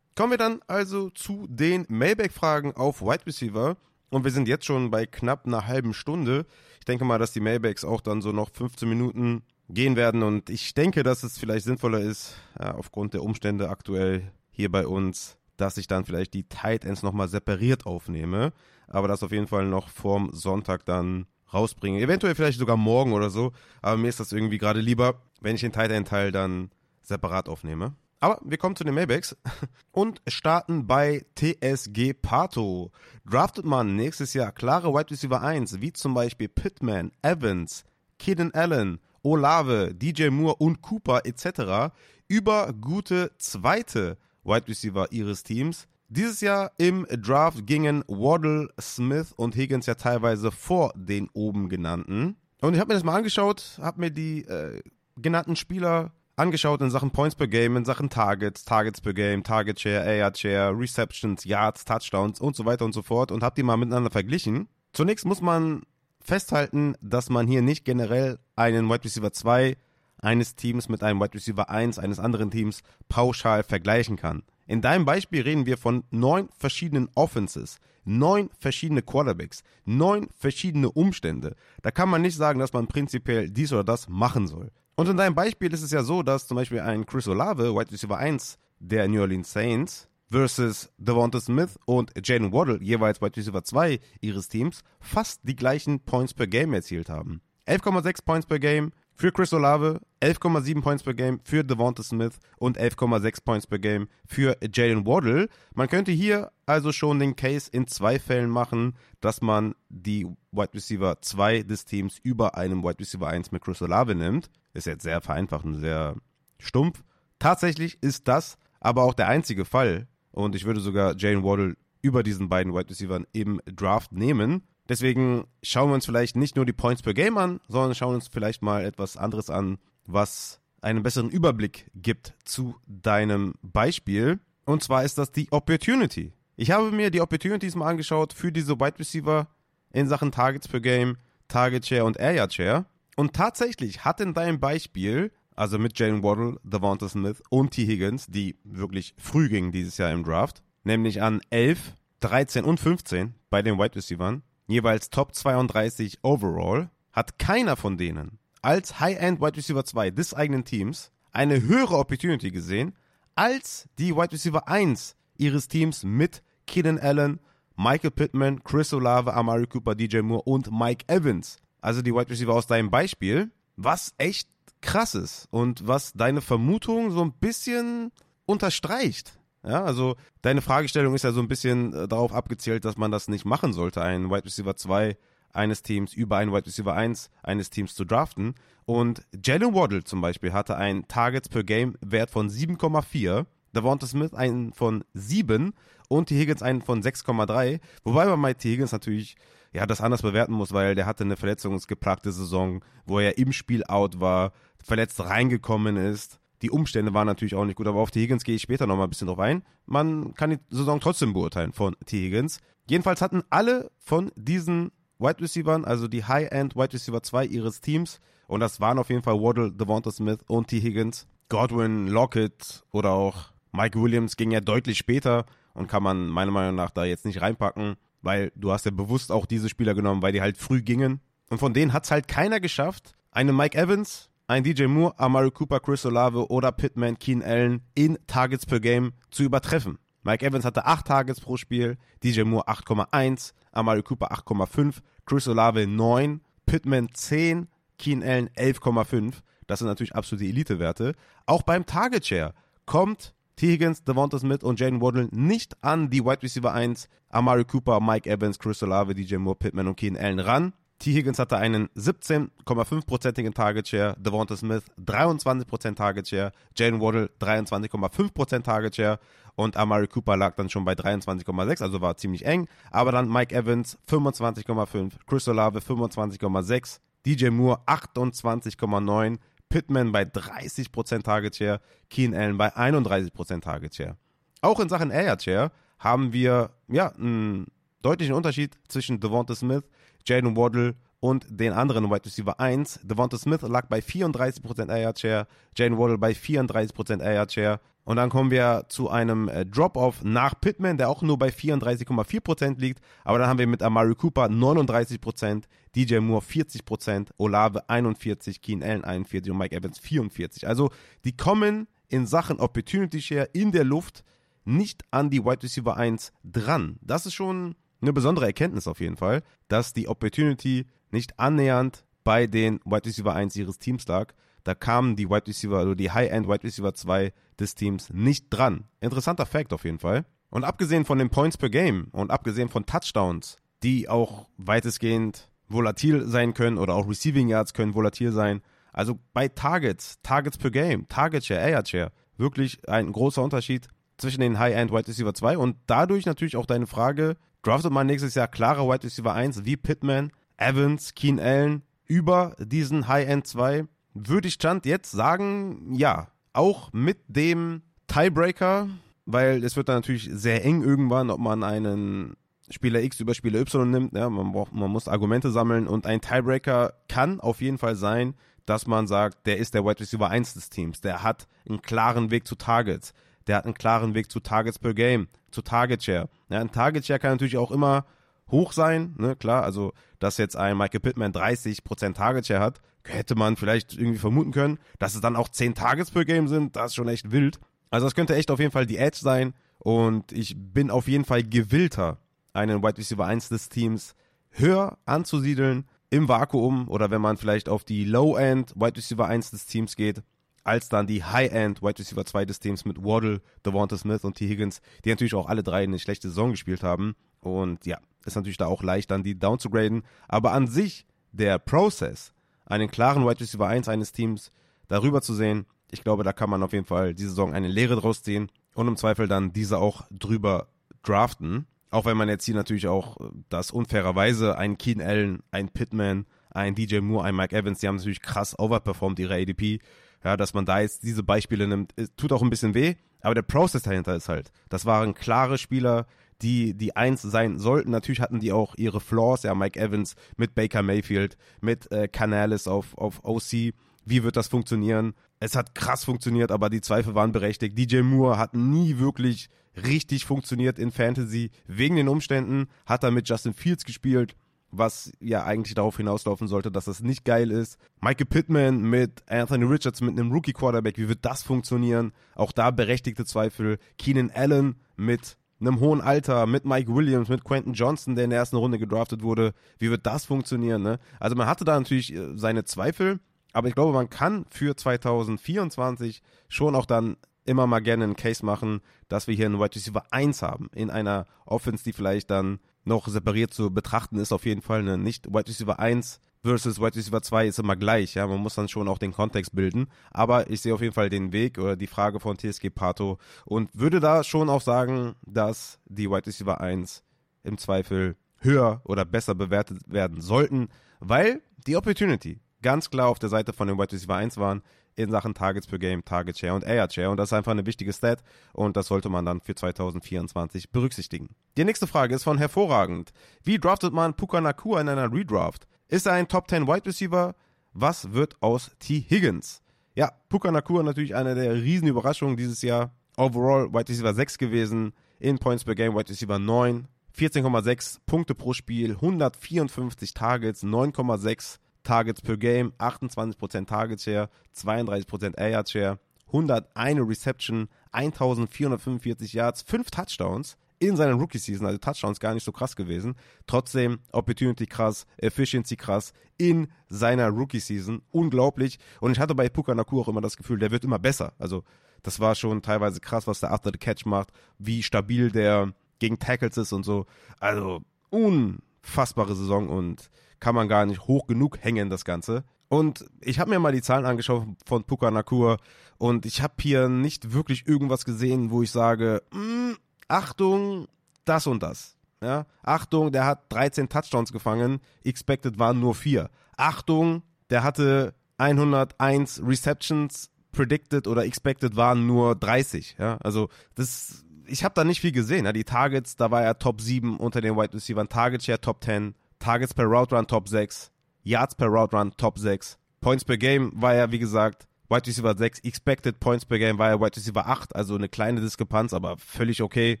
[0.14, 3.76] Kommen wir dann also zu den Mailback-Fragen auf Wide Receiver.
[4.14, 6.46] Und wir sind jetzt schon bei knapp einer halben Stunde.
[6.78, 10.22] Ich denke mal, dass die Mailbacks auch dann so noch 15 Minuten gehen werden.
[10.22, 14.86] Und ich denke, dass es vielleicht sinnvoller ist, ja, aufgrund der Umstände aktuell hier bei
[14.86, 18.52] uns, dass ich dann vielleicht die Tight Ends nochmal separiert aufnehme.
[18.86, 22.00] Aber das auf jeden Fall noch vorm Sonntag dann rausbringe.
[22.00, 23.50] Eventuell vielleicht sogar morgen oder so.
[23.82, 26.70] Aber mir ist das irgendwie gerade lieber, wenn ich den Tight End Teil dann
[27.02, 27.96] separat aufnehme.
[28.24, 29.36] Aber wir kommen zu den Maybachs
[29.92, 32.90] und starten bei TSG Pato.
[33.30, 37.84] Draftet man nächstes Jahr klare Wide Receiver 1, wie zum Beispiel Pittman, Evans,
[38.18, 41.92] Keenan Allen, Olave, DJ Moore und Cooper etc.
[42.26, 45.86] über gute zweite Wide Receiver ihres Teams.
[46.08, 52.36] Dieses Jahr im Draft gingen Waddle, Smith und Higgins ja teilweise vor den oben genannten.
[52.62, 54.80] Und ich habe mir das mal angeschaut, habe mir die äh,
[55.16, 59.80] genannten Spieler angeschaut in Sachen Points per Game, in Sachen Targets, Targets per Game, Target
[59.80, 63.62] Share, AR Share, Receptions, Yards, Touchdowns und so weiter und so fort und habe die
[63.62, 64.68] mal miteinander verglichen.
[64.92, 65.82] Zunächst muss man
[66.20, 69.76] festhalten, dass man hier nicht generell einen Wide Receiver 2
[70.18, 74.42] eines Teams mit einem Wide Receiver 1 eines anderen Teams pauschal vergleichen kann.
[74.66, 81.54] In deinem Beispiel reden wir von neun verschiedenen Offenses, neun verschiedene Quarterbacks, neun verschiedene Umstände.
[81.82, 84.70] Da kann man nicht sagen, dass man prinzipiell dies oder das machen soll.
[84.96, 87.90] Und in deinem Beispiel ist es ja so, dass zum Beispiel ein Chris Olave, Wide
[87.90, 93.62] Receiver 1 der New Orleans Saints, versus Devonta Smith und Jalen Waddle, jeweils Wide Receiver
[93.62, 97.40] 2 ihres Teams, fast die gleichen Points per Game erzielt haben.
[97.66, 102.78] 11,6 Points per Game für Chris Olave, 11,7 Points per Game für Devonta Smith und
[102.78, 105.48] 11,6 Points per Game für Jalen Waddle.
[105.74, 110.74] Man könnte hier also schon den Case in zwei Fällen machen, dass man die Wide
[110.74, 114.50] Receiver 2 des Teams über einem Wide Receiver 1 mit Chris Olave nimmt.
[114.72, 116.16] Ist jetzt sehr vereinfacht und sehr
[116.58, 117.02] stumpf.
[117.38, 120.08] Tatsächlich ist das aber auch der einzige Fall.
[120.32, 124.62] Und ich würde sogar Jalen Waddle über diesen beiden Wide Receivers im Draft nehmen.
[124.88, 128.28] Deswegen schauen wir uns vielleicht nicht nur die Points per Game an, sondern schauen uns
[128.28, 134.40] vielleicht mal etwas anderes an, was einen besseren Überblick gibt zu deinem Beispiel.
[134.66, 136.32] Und zwar ist das die Opportunity.
[136.56, 139.48] Ich habe mir die Opportunities mal angeschaut für diese Wide Receiver
[139.92, 141.16] in Sachen Targets per Game,
[141.48, 142.84] Target Share und Air Yard Share.
[143.16, 147.86] Und tatsächlich hat in deinem Beispiel, also mit Jalen Waddle, Devonta Smith und T.
[147.86, 153.34] Higgins, die wirklich früh gingen dieses Jahr im Draft, nämlich an 11, 13 und 15
[153.50, 159.56] bei den Wide Receivers, jeweils Top 32 overall, hat keiner von denen als High-End Wide
[159.56, 162.94] Receiver 2 des eigenen Teams eine höhere Opportunity gesehen
[163.34, 167.40] als die Wide Receiver 1 ihres Teams mit Keenan Allen,
[167.76, 171.58] Michael Pittman, Chris Olave, Amari Cooper, DJ Moore und Mike Evans.
[171.80, 174.48] Also die Wide Receiver aus deinem Beispiel, was echt
[174.80, 178.12] krass ist und was deine Vermutung so ein bisschen
[178.46, 179.38] unterstreicht.
[179.66, 183.28] Ja, also deine Fragestellung ist ja so ein bisschen äh, darauf abgezielt, dass man das
[183.28, 185.16] nicht machen sollte, einen Wide Receiver 2
[185.52, 188.54] eines Teams über einen Wide Receiver 1 eines Teams zu draften.
[188.84, 194.34] Und Jalen Waddle zum Beispiel hatte einen Targets per Game Wert von 7,4, Devonta Smith
[194.34, 195.72] einen von 7
[196.08, 196.38] und T.
[196.38, 197.80] Higgins einen von 6,3.
[198.02, 198.72] Wobei man bei T.
[198.72, 199.36] Higgins natürlich
[199.72, 203.82] ja, das anders bewerten muss, weil der hatte eine verletzungsgeplagte Saison, wo er im Spiel
[203.84, 204.52] out war,
[204.82, 206.38] verletzt reingekommen ist.
[206.64, 208.22] Die Umstände waren natürlich auch nicht gut, aber auf T.
[208.22, 209.62] Higgins gehe ich später nochmal ein bisschen drauf ein.
[209.84, 212.16] Man kann die Saison trotzdem beurteilen von T.
[212.24, 212.58] Higgins.
[212.88, 218.18] Jedenfalls hatten alle von diesen Wide Receivers, also die High-End Wide Receiver 2 ihres Teams,
[218.46, 220.80] und das waren auf jeden Fall Waddle, Devonta Smith und T.
[220.80, 221.26] Higgins.
[221.50, 225.44] Godwin, Lockett oder auch Mike Williams ging ja deutlich später
[225.74, 229.30] und kann man meiner Meinung nach da jetzt nicht reinpacken, weil du hast ja bewusst
[229.30, 231.20] auch diese Spieler genommen, weil die halt früh gingen.
[231.50, 235.50] Und von denen hat es halt keiner geschafft, einen Mike Evans, einen DJ Moore, Amari
[235.50, 239.98] Cooper, Chris Olave oder Pittman, Keen Allen in Targets per Game zu übertreffen.
[240.22, 245.86] Mike Evans hatte 8 Targets pro Spiel, DJ Moore 8,1, Amari Cooper 8,5, Chris Olave
[245.86, 247.68] 9, Pittman 10,
[247.98, 249.34] Keen Allen 11,5.
[249.66, 251.14] Das sind natürlich absolute Elite-Werte.
[251.46, 252.54] Auch beim Target Share
[252.86, 253.68] kommt T.
[253.68, 258.28] Higgins, Devonta Smith und Jaden Waddle nicht an die Wide Receiver 1, Amari Cooper, Mike
[258.28, 260.72] Evans, Chris Olave, DJ Moore, Pittman und Keen Allen ran.
[261.04, 261.12] T.
[261.12, 268.96] Higgins hatte einen 17,5%igen Target Share, Devonta Smith 23% Target Share, Jalen Waddle 23,5% Target
[268.96, 269.18] Share
[269.54, 272.68] und Amari Cooper lag dann schon bei 23,6, also war ziemlich eng.
[272.90, 279.36] Aber dann Mike Evans 25,5, Chris Olave 25,6, DJ Moore 28,9,
[279.68, 284.16] Pittman bei 30% Target Share, Keen Allen bei 31% Target Share.
[284.62, 287.66] Auch in Sachen Air Share haben wir ja einen
[288.00, 289.84] deutlichen Unterschied zwischen Devonta Smith,
[290.26, 293.00] Jaden Waddle und den anderen Wide Receiver 1.
[293.02, 295.46] Devonta Smith lag bei 34% Air Share,
[295.76, 297.80] Jaden Waddle bei 34% Air Share.
[298.04, 302.78] Und dann kommen wir zu einem äh, Drop-Off nach Pittman, der auch nur bei 34,4%
[302.78, 303.00] liegt.
[303.24, 305.64] Aber dann haben wir mit Amari Cooper 39%,
[305.96, 310.66] DJ Moore 40%, Olave 41%, Keen Allen 41% und Mike Evans 44%.
[310.66, 310.90] Also
[311.24, 314.22] die kommen in Sachen Opportunity Share in der Luft
[314.66, 316.98] nicht an die Wide Receiver 1 dran.
[317.00, 322.46] Das ist schon eine besondere Erkenntnis auf jeden Fall, dass die Opportunity nicht annähernd bei
[322.46, 324.32] den Wide Receiver 1 ihres Teams lag.
[324.64, 328.84] Da kamen die Wide Receiver, also die High-End Wide Receiver 2 des Teams nicht dran.
[329.00, 330.24] Interessanter Fact auf jeden Fall.
[330.50, 336.26] Und abgesehen von den Points per Game und abgesehen von Touchdowns, die auch weitestgehend volatil
[336.26, 338.62] sein können oder auch Receiving Yards können volatil sein.
[338.92, 344.40] Also bei Targets, Targets per Game, Target Share, Air Share, wirklich ein großer Unterschied zwischen
[344.40, 348.48] den High-End Wide Receiver 2 und dadurch natürlich auch deine Frage, draftet man nächstes Jahr
[348.48, 354.54] klarer Wide Receiver 1 wie Pittman, Evans, Keen Allen über diesen High-End 2 würde ich
[354.54, 356.28] Stand jetzt sagen, ja.
[356.52, 358.88] Auch mit dem Tiebreaker,
[359.26, 362.36] weil es wird dann natürlich sehr eng irgendwann, ob man einen
[362.70, 364.14] Spieler X über Spieler Y nimmt.
[364.14, 368.34] Ja, man, braucht, man muss Argumente sammeln und ein Tiebreaker kann auf jeden Fall sein,
[368.66, 371.00] dass man sagt, der ist der Wide Receiver 1 des Teams.
[371.00, 373.12] Der hat einen klaren Weg zu Targets.
[373.48, 376.28] Der hat einen klaren Weg zu Targets per Game, zu Target Share.
[376.50, 378.04] Ja, ein Target Share kann natürlich auch immer
[378.50, 383.34] hoch sein, ne, klar, also dass jetzt ein Michael Pittman 30% Target Share hat, hätte
[383.34, 386.86] man vielleicht irgendwie vermuten können, dass es dann auch 10 Targets per Game sind, das
[386.86, 387.58] ist schon echt wild.
[387.90, 391.24] Also das könnte echt auf jeden Fall die Edge sein und ich bin auf jeden
[391.24, 392.18] Fall gewillter,
[392.52, 394.14] einen Wide Receiver 1 des Teams
[394.50, 399.66] höher anzusiedeln im Vakuum oder wenn man vielleicht auf die Low-End Wide Receiver 1 des
[399.66, 400.22] Teams geht,
[400.64, 404.48] als dann die High-End Wide Receiver 2 des Teams mit Waddle, Devonta Smith und T.
[404.48, 407.14] Higgins, die natürlich auch alle drei eine schlechte Saison gespielt haben.
[407.40, 410.02] Und ja, ist natürlich da auch leicht, dann die down zu graden.
[410.26, 412.32] Aber an sich, der Process,
[412.64, 414.50] einen klaren Wide Receiver 1 eines Teams
[414.88, 417.96] darüber zu sehen, ich glaube, da kann man auf jeden Fall diese Saison eine Lehre
[417.96, 420.68] draus ziehen und im Zweifel dann diese auch drüber
[421.02, 421.66] draften.
[421.90, 426.74] Auch wenn man jetzt hier natürlich auch das unfairerweise ein Keen Allen, ein Pittman, ein
[426.74, 429.80] DJ Moore, ein Mike Evans, die haben natürlich krass overperformed ihre ADP.
[430.24, 433.42] Ja, dass man da jetzt diese Beispiele nimmt, tut auch ein bisschen weh, aber der
[433.42, 436.06] Prozess dahinter ist halt, das waren klare Spieler,
[436.42, 437.90] die die Eins sein sollten.
[437.90, 442.66] Natürlich hatten die auch ihre Flaws, ja, Mike Evans mit Baker Mayfield, mit äh, Canales
[442.66, 443.74] auf, auf OC.
[444.06, 445.14] Wie wird das funktionieren?
[445.40, 447.78] Es hat krass funktioniert, aber die Zweifel waren berechtigt.
[447.78, 451.50] DJ Moore hat nie wirklich richtig funktioniert in Fantasy.
[451.66, 454.36] Wegen den Umständen hat er mit Justin Fields gespielt
[454.78, 457.78] was ja eigentlich darauf hinauslaufen sollte, dass das nicht geil ist.
[458.00, 462.12] Michael Pittman mit Anthony Richards mit einem Rookie Quarterback, wie wird das funktionieren?
[462.34, 463.78] Auch da berechtigte Zweifel.
[463.98, 468.40] Keenan Allen mit einem hohen Alter, mit Mike Williams, mit Quentin Johnson, der in der
[468.40, 470.82] ersten Runde gedraftet wurde, wie wird das funktionieren?
[470.82, 470.98] Ne?
[471.20, 473.20] Also man hatte da natürlich äh, seine Zweifel,
[473.52, 477.16] aber ich glaube, man kann für 2024 schon auch dann
[477.46, 480.90] immer mal gerne einen Case machen, dass wir hier einen Wide Receiver 1 haben in
[480.90, 484.82] einer Offense, die vielleicht dann noch separiert zu betrachten ist, auf jeden Fall.
[484.82, 484.98] Ne?
[484.98, 488.14] Nicht Wide Receiver 1 versus Wide Receiver 2 ist immer gleich.
[488.14, 489.86] Ja, man muss dann schon auch den Kontext bilden.
[490.10, 493.70] Aber ich sehe auf jeden Fall den Weg oder die Frage von TSG Pato und
[493.72, 497.02] würde da schon auch sagen, dass die Wide Receiver 1
[497.42, 500.68] im Zweifel höher oder besser bewertet werden sollten,
[501.00, 504.62] weil die Opportunity ganz klar auf der Seite von den Wide Receiver 1 waren
[504.96, 507.10] in Sachen Targets per Game, Target Share und Air Share.
[507.10, 508.22] Und das ist einfach eine wichtige Stat
[508.52, 511.30] und das sollte man dann für 2024 berücksichtigen.
[511.56, 513.12] Die nächste Frage ist von hervorragend.
[513.42, 515.66] Wie draftet man Puka Nakua in einer Redraft?
[515.88, 517.34] Ist er ein Top 10 Wide Receiver?
[517.72, 519.04] Was wird aus T.
[519.08, 519.62] Higgins?
[519.94, 522.92] Ja, Puka Nakua natürlich eine der riesen Überraschungen dieses Jahr.
[523.16, 528.52] Overall Wide Receiver 6 gewesen, in Points per Game Wide Receiver 9, 14,6 Punkte pro
[528.52, 536.98] Spiel, 154 Targets, 9,6 Targets per Game, 28% Target Share, 32% Air Yard Share, 101
[537.08, 543.14] Reception, 1445 Yards, 5 Touchdowns in seiner Rookie-Season, also Touchdowns gar nicht so krass gewesen.
[543.46, 548.02] Trotzdem Opportunity krass, Efficiency krass in seiner Rookie-Season.
[548.10, 548.78] Unglaublich.
[549.00, 551.32] Und ich hatte bei Puka Naku auch immer das Gefühl, der wird immer besser.
[551.38, 551.62] Also
[552.02, 556.18] das war schon teilweise krass, was der After the Catch macht, wie stabil der gegen
[556.18, 557.06] Tackles ist und so.
[557.40, 560.10] Also unfassbare Saison und
[560.40, 562.44] kann man gar nicht hoch genug hängen, das Ganze.
[562.68, 565.58] Und ich habe mir mal die Zahlen angeschaut von Puka Nakur
[565.98, 569.72] und ich habe hier nicht wirklich irgendwas gesehen, wo ich sage, mm,
[570.08, 570.86] Achtung,
[571.24, 571.96] das und das.
[572.22, 572.46] Ja?
[572.62, 576.30] Achtung, der hat 13 Touchdowns gefangen, expected waren nur 4.
[576.56, 582.96] Achtung, der hatte 101 Receptions, predicted oder expected waren nur 30.
[582.98, 583.18] Ja?
[583.22, 585.44] Also das, ich habe da nicht viel gesehen.
[585.44, 585.52] Ja?
[585.52, 589.14] Die Targets, da war er Top 7 unter den Wide Receivers, Target Share Top 10,
[589.44, 590.90] Targets per Route Run Top 6,
[591.22, 595.36] Yards per Route Run Top 6, Points per Game war er, wie gesagt, Wide Receiver
[595.36, 599.18] 6, Expected Points per Game war er Wide Receiver 8, also eine kleine Diskrepanz, aber
[599.18, 600.00] völlig okay.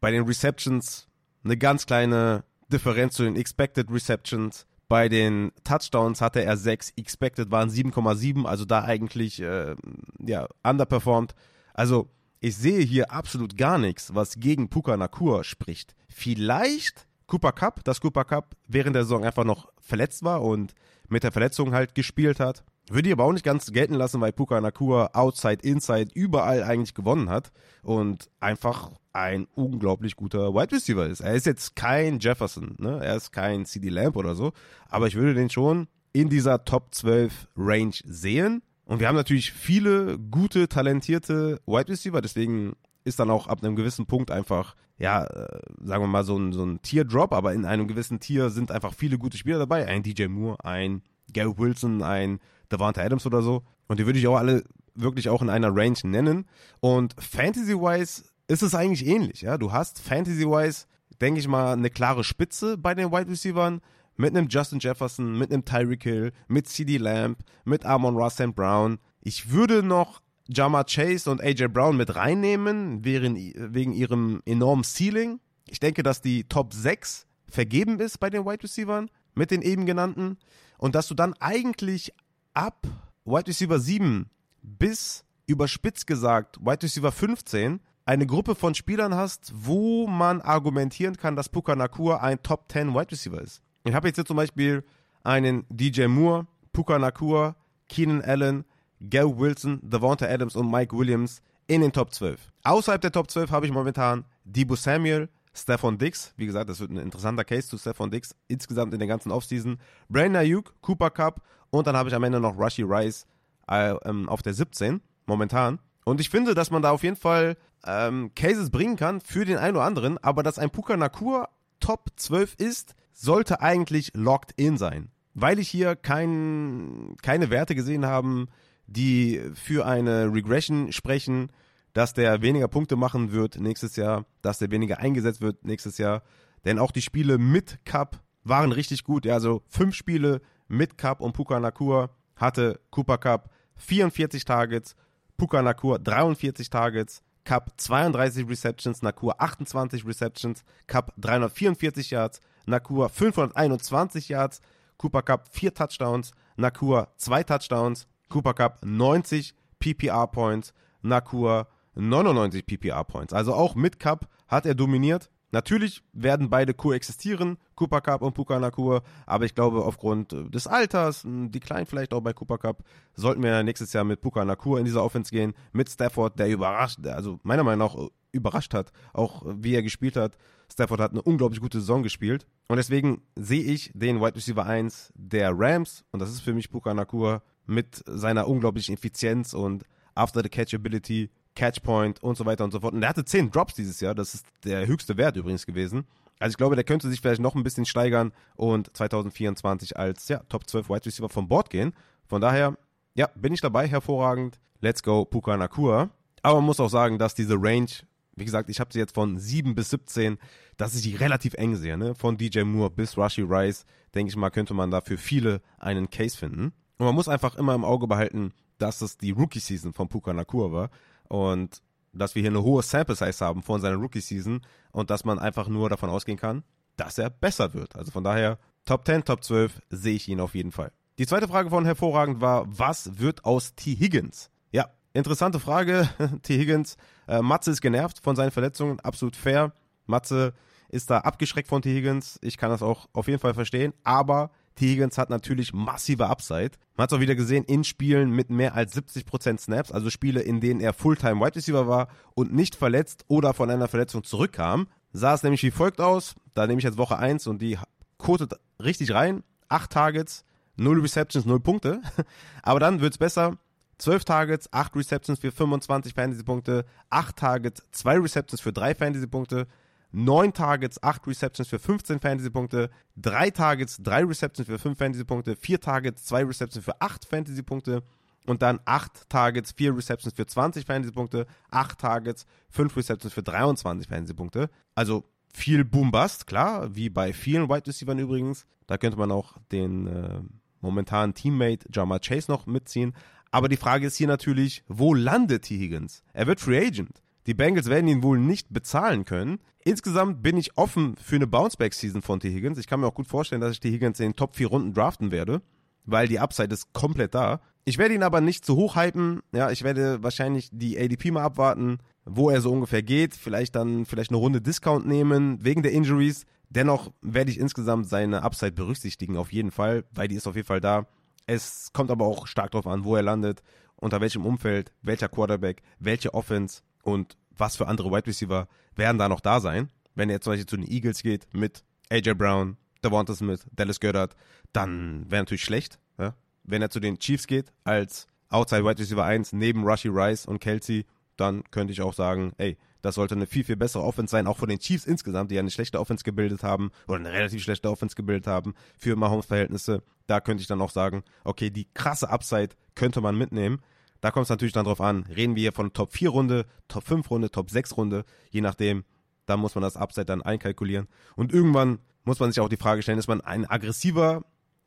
[0.00, 1.06] Bei den Receptions
[1.44, 4.66] eine ganz kleine Differenz zu den Expected Receptions.
[4.88, 9.76] Bei den Touchdowns hatte er 6, Expected waren 7,7, also da eigentlich äh,
[10.18, 11.34] ja, underperformed.
[11.74, 12.08] Also
[12.40, 15.94] ich sehe hier absolut gar nichts, was gegen Puka Nakur spricht.
[16.08, 20.74] Vielleicht Cooper Cup, dass Cooper Cup während der Saison einfach noch verletzt war und
[21.08, 22.64] mit der Verletzung halt gespielt hat.
[22.90, 26.92] Würde ich aber auch nicht ganz gelten lassen, weil Puka Nakua outside, inside, überall eigentlich
[26.92, 27.52] gewonnen hat
[27.82, 31.20] und einfach ein unglaublich guter Wide Receiver ist.
[31.20, 33.00] Er ist jetzt kein Jefferson, ne?
[33.02, 34.52] er ist kein CD Lamp oder so,
[34.88, 38.62] aber ich würde den schon in dieser Top 12 Range sehen.
[38.84, 42.74] Und wir haben natürlich viele gute, talentierte Wide Receiver, deswegen
[43.04, 46.52] ist dann auch ab einem gewissen Punkt einfach ja, äh, sagen wir mal, so ein,
[46.52, 49.86] so ein Tier-Drop, aber in einem gewissen Tier sind einfach viele gute Spieler dabei.
[49.86, 52.38] Ein DJ Moore, ein Gary Wilson, ein
[52.70, 53.62] Devante Adams oder so.
[53.88, 54.62] Und die würde ich auch alle
[54.94, 56.44] wirklich auch in einer Range nennen.
[56.80, 59.56] Und Fantasy-wise ist es eigentlich ähnlich, ja.
[59.56, 60.84] Du hast Fantasy-wise,
[61.20, 63.80] denke ich mal, eine klare Spitze bei den Wide Receivers
[64.16, 68.36] mit einem Justin Jefferson, mit einem Tyreek Hill, mit CD Lamb, mit Amon Ross.
[68.54, 68.98] Brown.
[69.22, 70.20] Ich würde noch
[70.52, 75.38] Jama Chase und AJ Brown mit reinnehmen, wegen ihrem enormen Ceiling.
[75.68, 79.86] Ich denke, dass die Top 6 vergeben ist bei den Wide Receivers mit den eben
[79.86, 80.38] genannten
[80.78, 82.12] und dass du dann eigentlich
[82.52, 82.86] ab
[83.24, 84.28] Wide Receiver 7
[84.62, 91.36] bis überspitzt gesagt Wide Receiver 15 eine Gruppe von Spielern hast, wo man argumentieren kann,
[91.36, 93.62] dass Puka Nakua ein Top 10 Wide Receiver ist.
[93.84, 94.82] Ich habe jetzt hier zum Beispiel
[95.22, 97.54] einen DJ Moore, Puka Nakua,
[97.88, 98.64] Keenan Allen,
[99.00, 102.40] Gary Wilson, Devonta Adams und Mike Williams in den Top 12.
[102.64, 106.90] Außerhalb der Top 12 habe ich momentan Debo Samuel, Stephon Dix, wie gesagt, das wird
[106.90, 109.78] ein interessanter Case zu Stephon Dix insgesamt in der ganzen Offseason,
[110.08, 113.26] Brandon Ayuk, Cooper Cup und dann habe ich am Ende noch Rushy Rice
[113.68, 115.78] äh, ähm, auf der 17 momentan.
[116.04, 119.58] Und ich finde, dass man da auf jeden Fall ähm, Cases bringen kann für den
[119.58, 121.48] einen oder anderen, aber dass ein Puka Nakur
[121.78, 125.10] Top 12 ist, sollte eigentlich locked in sein.
[125.34, 128.46] Weil ich hier kein, keine Werte gesehen habe,
[128.90, 131.50] die für eine Regression sprechen,
[131.92, 136.22] dass der weniger Punkte machen wird nächstes Jahr, dass der weniger eingesetzt wird nächstes Jahr.
[136.64, 139.24] Denn auch die Spiele mit Cup waren richtig gut.
[139.24, 144.94] Ja, also fünf Spiele mit Cup und Puka Nakua hatte Cooper Cup 44 Targets,
[145.36, 154.28] Puka Nakua 43 Targets, Cup 32 Receptions, Nakua 28 Receptions, Cup 344 Yards, Nakua 521
[154.28, 154.60] Yards,
[154.98, 160.72] Cooper Cup 4 Touchdowns, Nakua 2 Touchdowns, Cooper Cup 90 PPR Points,
[161.02, 163.34] Nakua 99 PPR Points.
[163.34, 165.30] Also auch mit Cup hat er dominiert.
[165.52, 171.24] Natürlich werden beide koexistieren, Cooper Cup und Puka Nakua, aber ich glaube, aufgrund des Alters,
[171.26, 174.84] die kleinen vielleicht auch bei Cooper Cup, sollten wir nächstes Jahr mit Puka Nakua in
[174.84, 177.96] dieser Offense gehen, mit Stafford, der überrascht, also meiner Meinung nach
[178.30, 180.36] überrascht hat, auch wie er gespielt hat.
[180.72, 185.12] Stafford hat eine unglaublich gute Saison gespielt und deswegen sehe ich den Wide Receiver 1
[185.14, 190.42] der Rams und das ist für mich Puka Nakua mit seiner unglaublichen Effizienz und After
[190.42, 192.94] the Catch Ability Catchpoint und so weiter und so fort.
[192.94, 196.04] Und er hatte 10 Drops dieses Jahr, das ist der höchste Wert übrigens gewesen.
[196.38, 200.38] Also ich glaube, der könnte sich vielleicht noch ein bisschen steigern und 2024 als ja,
[200.48, 201.92] Top 12 Wide Receiver vom Board gehen.
[202.26, 202.78] Von daher,
[203.14, 204.58] ja, bin ich dabei, hervorragend.
[204.80, 206.08] Let's go, Puka Nakua.
[206.42, 207.90] Aber man muss auch sagen, dass diese Range,
[208.36, 210.38] wie gesagt, ich habe sie jetzt von 7 bis 17,
[210.76, 211.96] dass ich die relativ eng sehe.
[211.96, 212.14] Ne?
[212.14, 216.10] Von DJ Moore bis Rushy Rice, denke ich mal, könnte man da für viele einen
[216.10, 216.72] Case finden.
[216.98, 220.72] Und man muss einfach immer im Auge behalten, dass es die Rookie-Season von Puka Nakua
[220.72, 220.90] war
[221.28, 224.62] und dass wir hier eine hohe Sample Size haben von seiner Rookie Season
[224.92, 226.64] und dass man einfach nur davon ausgehen kann,
[226.96, 227.96] dass er besser wird.
[227.96, 230.92] Also von daher Top 10, Top 12 sehe ich ihn auf jeden Fall.
[231.18, 233.94] Die zweite Frage von hervorragend war, was wird aus T.
[233.94, 234.50] Higgins?
[234.72, 236.08] Ja, interessante Frage.
[236.42, 236.58] T.
[236.58, 236.96] Higgins,
[237.30, 239.72] äh, Matze ist genervt von seinen Verletzungen, absolut fair.
[240.06, 240.52] Matze
[240.88, 241.94] ist da abgeschreckt von T.
[241.94, 242.38] Higgins.
[242.42, 244.88] Ich kann das auch auf jeden Fall verstehen, aber T.
[244.88, 246.72] Higgins hat natürlich massive Upside.
[246.96, 250.40] Man hat es auch wieder gesehen in Spielen mit mehr als 70% Snaps, also Spiele,
[250.40, 254.88] in denen er Fulltime Wide Receiver war und nicht verletzt oder von einer Verletzung zurückkam.
[255.12, 256.34] Sah es nämlich wie folgt aus.
[256.54, 257.78] Da nehme ich jetzt Woche 1 und die
[258.18, 259.44] kotet richtig rein.
[259.68, 260.44] 8 Targets,
[260.76, 262.02] 0 Receptions, 0 Punkte.
[262.62, 263.56] Aber dann wird es besser.
[264.00, 269.66] 12 Targets, 8 Receptions für 25 Fantasy-Punkte, 8 Targets, 2 Receptions für 3 Fantasy-Punkte,
[270.12, 275.80] 9 Targets, 8 Receptions für 15 Fantasy-Punkte, 3 Targets, 3 Receptions für 5 Fantasy-Punkte, 4
[275.80, 278.02] Targets, 2 Receptions für 8 Fantasy-Punkte
[278.46, 284.08] und dann 8 Targets, 4 Receptions für 20 Fantasy-Punkte, 8 Targets, 5 Receptions für 23
[284.08, 284.70] Fantasy-Punkte.
[284.94, 288.66] Also viel Boom-Bust, klar, wie bei vielen Wide Receivers übrigens.
[288.86, 290.40] Da könnte man auch den äh,
[290.80, 293.14] momentanen Teammate Jama Chase noch mitziehen.
[293.50, 295.78] Aber die Frage ist hier natürlich, wo landet T.
[295.78, 296.22] Higgins?
[296.32, 297.22] Er wird Free Agent.
[297.46, 299.58] Die Bengals werden ihn wohl nicht bezahlen können.
[299.82, 302.52] Insgesamt bin ich offen für eine Bounceback-Season von T.
[302.52, 302.78] Higgins.
[302.78, 303.90] Ich kann mir auch gut vorstellen, dass ich T.
[303.90, 305.62] Higgins in den Top 4 Runden draften werde,
[306.04, 307.60] weil die Upside ist komplett da.
[307.84, 309.40] Ich werde ihn aber nicht zu hoch hypen.
[309.52, 313.34] Ja, ich werde wahrscheinlich die ADP mal abwarten, wo er so ungefähr geht.
[313.34, 316.44] Vielleicht dann vielleicht eine Runde Discount nehmen wegen der Injuries.
[316.68, 320.68] Dennoch werde ich insgesamt seine Upside berücksichtigen, auf jeden Fall, weil die ist auf jeden
[320.68, 321.06] Fall da.
[321.50, 323.64] Es kommt aber auch stark darauf an, wo er landet,
[323.96, 329.28] unter welchem Umfeld, welcher Quarterback, welche Offense und was für andere Wide Receiver werden da
[329.28, 329.90] noch da sein.
[330.14, 334.36] Wenn er zum Beispiel zu den Eagles geht mit AJ Brown, Devonta Smith, Dallas Goddard,
[334.72, 335.98] dann wäre natürlich schlecht.
[336.18, 336.36] Ja?
[336.62, 340.60] Wenn er zu den Chiefs geht als Outside Wide Receiver 1 neben Rushy Rice und
[340.60, 341.04] Kelsey,
[341.40, 344.58] dann könnte ich auch sagen, ey, das sollte eine viel, viel bessere Offense sein, auch
[344.58, 347.90] von den Chiefs insgesamt, die ja eine schlechte Offense gebildet haben oder eine relativ schlechte
[347.90, 350.02] Offense gebildet haben für Mahomes-Verhältnisse.
[350.26, 353.80] Da könnte ich dann auch sagen, okay, die krasse Upside könnte man mitnehmen.
[354.20, 357.04] Da kommt es natürlich dann drauf an, reden wir hier von Top 4 Runde, Top
[357.04, 359.04] 5 Runde, Top 6 Runde, je nachdem,
[359.46, 361.08] da muss man das Upside dann einkalkulieren.
[361.36, 364.44] Und irgendwann muss man sich auch die Frage stellen, ist man ein aggressiver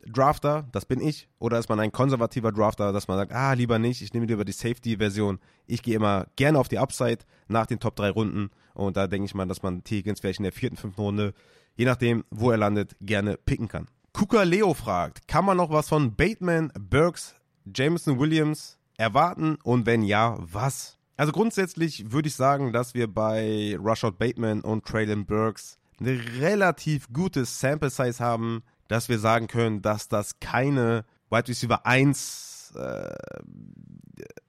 [0.08, 3.80] Drafter, das bin ich, oder ist man ein konservativer Drafter, dass man sagt, ah, lieber
[3.80, 5.40] nicht, ich nehme lieber die Safety-Version.
[5.68, 9.26] Ich gehe immer gerne auf die Upside nach den Top 3 Runden und da denke
[9.26, 10.04] ich mal, dass man T.
[10.04, 11.34] Vielleicht in der vierten, fünften Runde,
[11.76, 13.88] je nachdem, wo er landet, gerne picken kann.
[14.14, 17.36] Kuka Leo fragt, kann man noch was von Bateman, Burks,
[17.74, 20.98] Jameson Williams, erwarten und wenn ja, was?
[21.18, 27.12] Also grundsätzlich würde ich sagen, dass wir bei Rushout Bateman und Traylon Burks eine relativ
[27.14, 33.16] gute Sample Size haben, dass wir sagen können, dass das keine Wide Receiver 1 äh,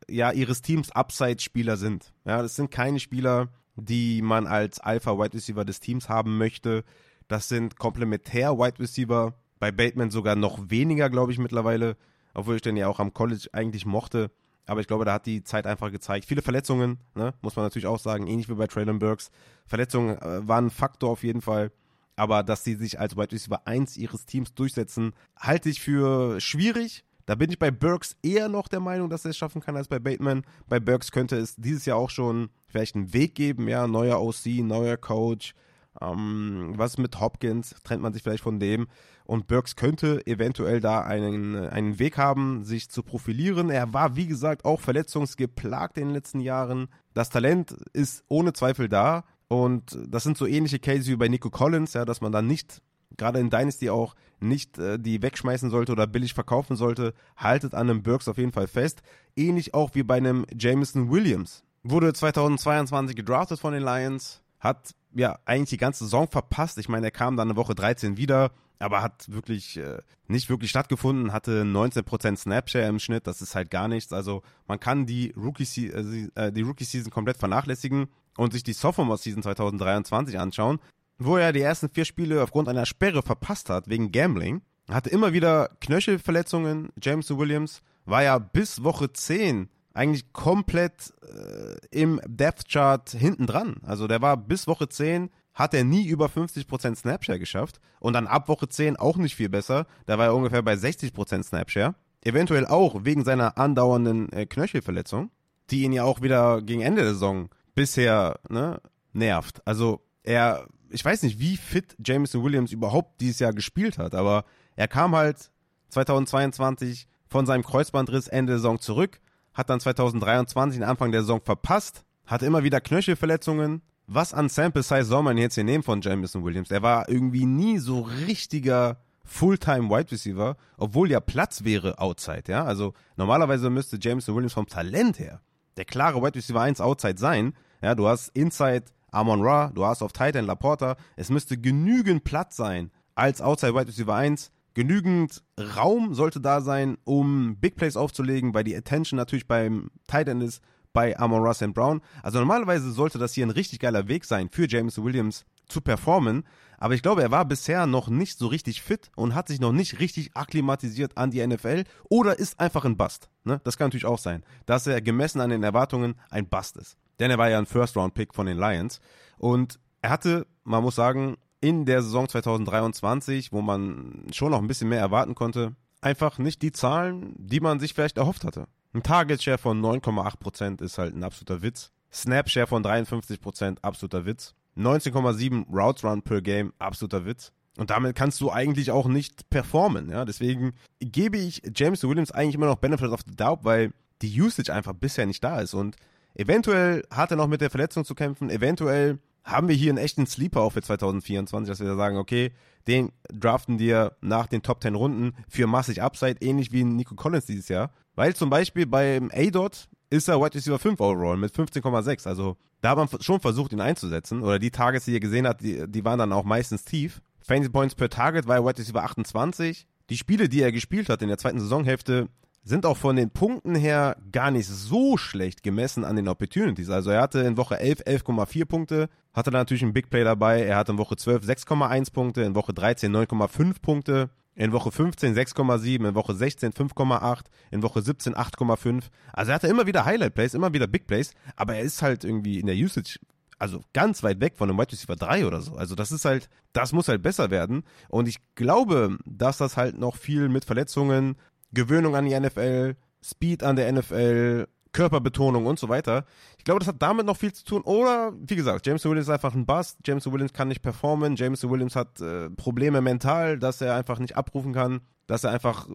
[0.08, 2.12] ja, ihres Teams Upside-Spieler sind.
[2.24, 6.84] Ja, das sind keine Spieler, die man als Alpha-Wide Receiver des Teams haben möchte.
[7.28, 9.34] Das sind Komplementär-Wide Receiver.
[9.58, 11.96] Bei Bateman sogar noch weniger, glaube ich, mittlerweile
[12.34, 14.30] obwohl ich den ja auch am College eigentlich mochte.
[14.66, 16.24] Aber ich glaube, da hat die Zeit einfach gezeigt.
[16.24, 17.34] Viele Verletzungen, ne?
[17.42, 19.30] muss man natürlich auch sagen, ähnlich wie bei Traylon Burks.
[19.66, 21.70] Verletzungen äh, waren ein Faktor auf jeden Fall.
[22.16, 27.04] Aber dass sie sich als Wide Receiver 1 ihres Teams durchsetzen, halte ich für schwierig.
[27.26, 29.88] Da bin ich bei Burks eher noch der Meinung, dass er es schaffen kann als
[29.88, 30.42] bei Bateman.
[30.68, 34.46] Bei Burks könnte es dieses Jahr auch schon vielleicht einen Weg geben, ja, neuer OC,
[34.62, 35.54] neuer Coach.
[36.00, 37.74] Ähm, was mit Hopkins?
[37.84, 38.88] Trennt man sich vielleicht von dem?
[39.24, 43.70] Und Burks könnte eventuell da einen, einen Weg haben, sich zu profilieren.
[43.70, 46.88] Er war, wie gesagt, auch verletzungsgeplagt in den letzten Jahren.
[47.14, 49.24] Das Talent ist ohne Zweifel da.
[49.62, 52.82] Und das sind so ähnliche Cases wie bei Nico Collins, ja, dass man dann nicht
[53.16, 57.88] gerade in Dynasty auch nicht äh, die wegschmeißen sollte oder billig verkaufen sollte, haltet an
[57.88, 59.02] einem Burks auf jeden Fall fest.
[59.36, 61.62] Ähnlich auch wie bei einem Jameson Williams.
[61.84, 66.78] Wurde 2022 gedraftet von den Lions, hat ja eigentlich die ganze Saison verpasst.
[66.78, 70.70] Ich meine, er kam dann eine Woche 13 wieder, aber hat wirklich äh, nicht wirklich
[70.70, 74.12] stattgefunden, hatte 19% Snapshare im Schnitt, das ist halt gar nichts.
[74.12, 78.72] Also man kann die Rookie, äh, äh, die Rookie Season komplett vernachlässigen und sich die
[78.72, 80.80] Sophomore Season 2023 anschauen
[81.18, 84.62] wo er die ersten vier Spiele aufgrund einer Sperre verpasst hat, wegen Gambling.
[84.90, 86.90] Hatte immer wieder Knöchelverletzungen.
[87.00, 93.76] James Williams war ja bis Woche 10 eigentlich komplett äh, im Depth Chart hinten dran.
[93.82, 98.26] Also der war bis Woche 10 hat er nie über 50% Snapshare geschafft und dann
[98.26, 99.86] ab Woche 10 auch nicht viel besser.
[100.06, 101.94] Da war er ungefähr bei 60% Snapshare.
[102.22, 105.30] Eventuell auch wegen seiner andauernden äh, Knöchelverletzung,
[105.70, 108.80] die ihn ja auch wieder gegen Ende der Saison bisher ne,
[109.12, 109.66] nervt.
[109.66, 114.44] Also er ich weiß nicht, wie fit Jameson Williams überhaupt dieses Jahr gespielt hat, aber
[114.76, 115.50] er kam halt
[115.88, 119.20] 2022 von seinem Kreuzbandriss Ende der Saison zurück,
[119.52, 123.82] hat dann 2023 den Anfang der Saison verpasst, hatte immer wieder Knöchelverletzungen.
[124.06, 126.70] Was an Sample Size soll man jetzt hier nehmen von Jameson Williams?
[126.70, 132.64] Er war irgendwie nie so richtiger Fulltime Wide Receiver, obwohl ja Platz wäre outside, ja?
[132.64, 135.40] Also normalerweise müsste Jameson Williams vom Talent her
[135.76, 137.54] der klare Wide Receiver 1 outside sein.
[137.84, 140.96] Ja, du hast Inside Amon Ra, du hast auf Titan Laporta.
[141.16, 144.50] Es müsste genügend Platz sein als Outside Wide Receiver 1.
[144.72, 145.42] Genügend
[145.76, 150.62] Raum sollte da sein, um Big Plays aufzulegen, weil die Attention natürlich beim Titan ist,
[150.94, 151.74] bei Amon Ra St.
[151.74, 152.00] Brown.
[152.22, 156.44] Also normalerweise sollte das hier ein richtig geiler Weg sein für James Williams zu performen.
[156.78, 159.72] Aber ich glaube, er war bisher noch nicht so richtig fit und hat sich noch
[159.72, 163.28] nicht richtig akklimatisiert an die NFL oder ist einfach ein Bust.
[163.44, 163.60] Ne?
[163.62, 167.30] Das kann natürlich auch sein, dass er gemessen an den Erwartungen ein Bust ist denn
[167.30, 169.00] er war ja ein First-Round-Pick von den Lions.
[169.38, 174.66] Und er hatte, man muss sagen, in der Saison 2023, wo man schon noch ein
[174.66, 178.66] bisschen mehr erwarten konnte, einfach nicht die Zahlen, die man sich vielleicht erhofft hatte.
[178.92, 181.90] Ein Target-Share von 9,8% ist halt ein absoluter Witz.
[182.12, 184.54] Snap-Share von 53%, absoluter Witz.
[184.76, 187.52] 19,7 Routes Run per Game, absoluter Witz.
[187.76, 190.24] Und damit kannst du eigentlich auch nicht performen, ja.
[190.24, 193.92] Deswegen gebe ich James Williams eigentlich immer noch Benefit of the Doubt, weil
[194.22, 195.74] die Usage einfach bisher nicht da ist.
[195.74, 195.96] Und
[196.34, 198.50] Eventuell hat er noch mit der Verletzung zu kämpfen.
[198.50, 202.52] Eventuell haben wir hier einen echten Sleeper auch für 2024, dass wir sagen, okay,
[202.86, 207.46] den draften wir nach den Top 10 Runden für massig Upside, ähnlich wie Nico Collins
[207.46, 207.90] dieses Jahr.
[208.14, 212.26] Weil zum Beispiel beim A-Dot ist er Wide Receiver 5 Overall mit 15,6.
[212.26, 214.42] Also da hat man schon versucht, ihn einzusetzen.
[214.42, 217.20] Oder die Targets, die ihr gesehen habt, die, die waren dann auch meistens tief.
[217.40, 219.86] Fantasy Points per Target war Wide Receiver 28.
[220.10, 222.28] Die Spiele, die er gespielt hat in der zweiten Saisonhälfte,
[222.64, 226.88] sind auch von den Punkten her gar nicht so schlecht gemessen an den Opportunities.
[226.88, 230.62] Also er hatte in Woche 11 11,4 Punkte, hatte natürlich einen Big Play dabei.
[230.62, 235.34] Er hatte in Woche 12 6,1 Punkte, in Woche 13 9,5 Punkte, in Woche 15
[235.34, 237.40] 6,7, in Woche 16 5,8,
[237.70, 239.04] in Woche 17 8,5.
[239.32, 242.24] Also er hatte immer wieder Highlight Plays, immer wieder Big Plays, aber er ist halt
[242.24, 243.18] irgendwie in der Usage
[243.58, 245.74] also ganz weit weg von einem Wide Receiver 3 oder so.
[245.76, 247.84] Also das ist halt, das muss halt besser werden.
[248.08, 251.36] Und ich glaube, dass das halt noch viel mit Verletzungen
[251.74, 256.24] Gewöhnung an die NFL, Speed an der NFL, Körperbetonung und so weiter.
[256.56, 257.82] Ich glaube, das hat damit noch viel zu tun.
[257.82, 259.98] Oder, wie gesagt, James Williams ist einfach ein Bust.
[260.04, 261.36] James Williams kann nicht performen.
[261.36, 265.00] James Williams hat äh, Probleme mental, dass er einfach nicht abrufen kann.
[265.26, 265.88] Dass er einfach,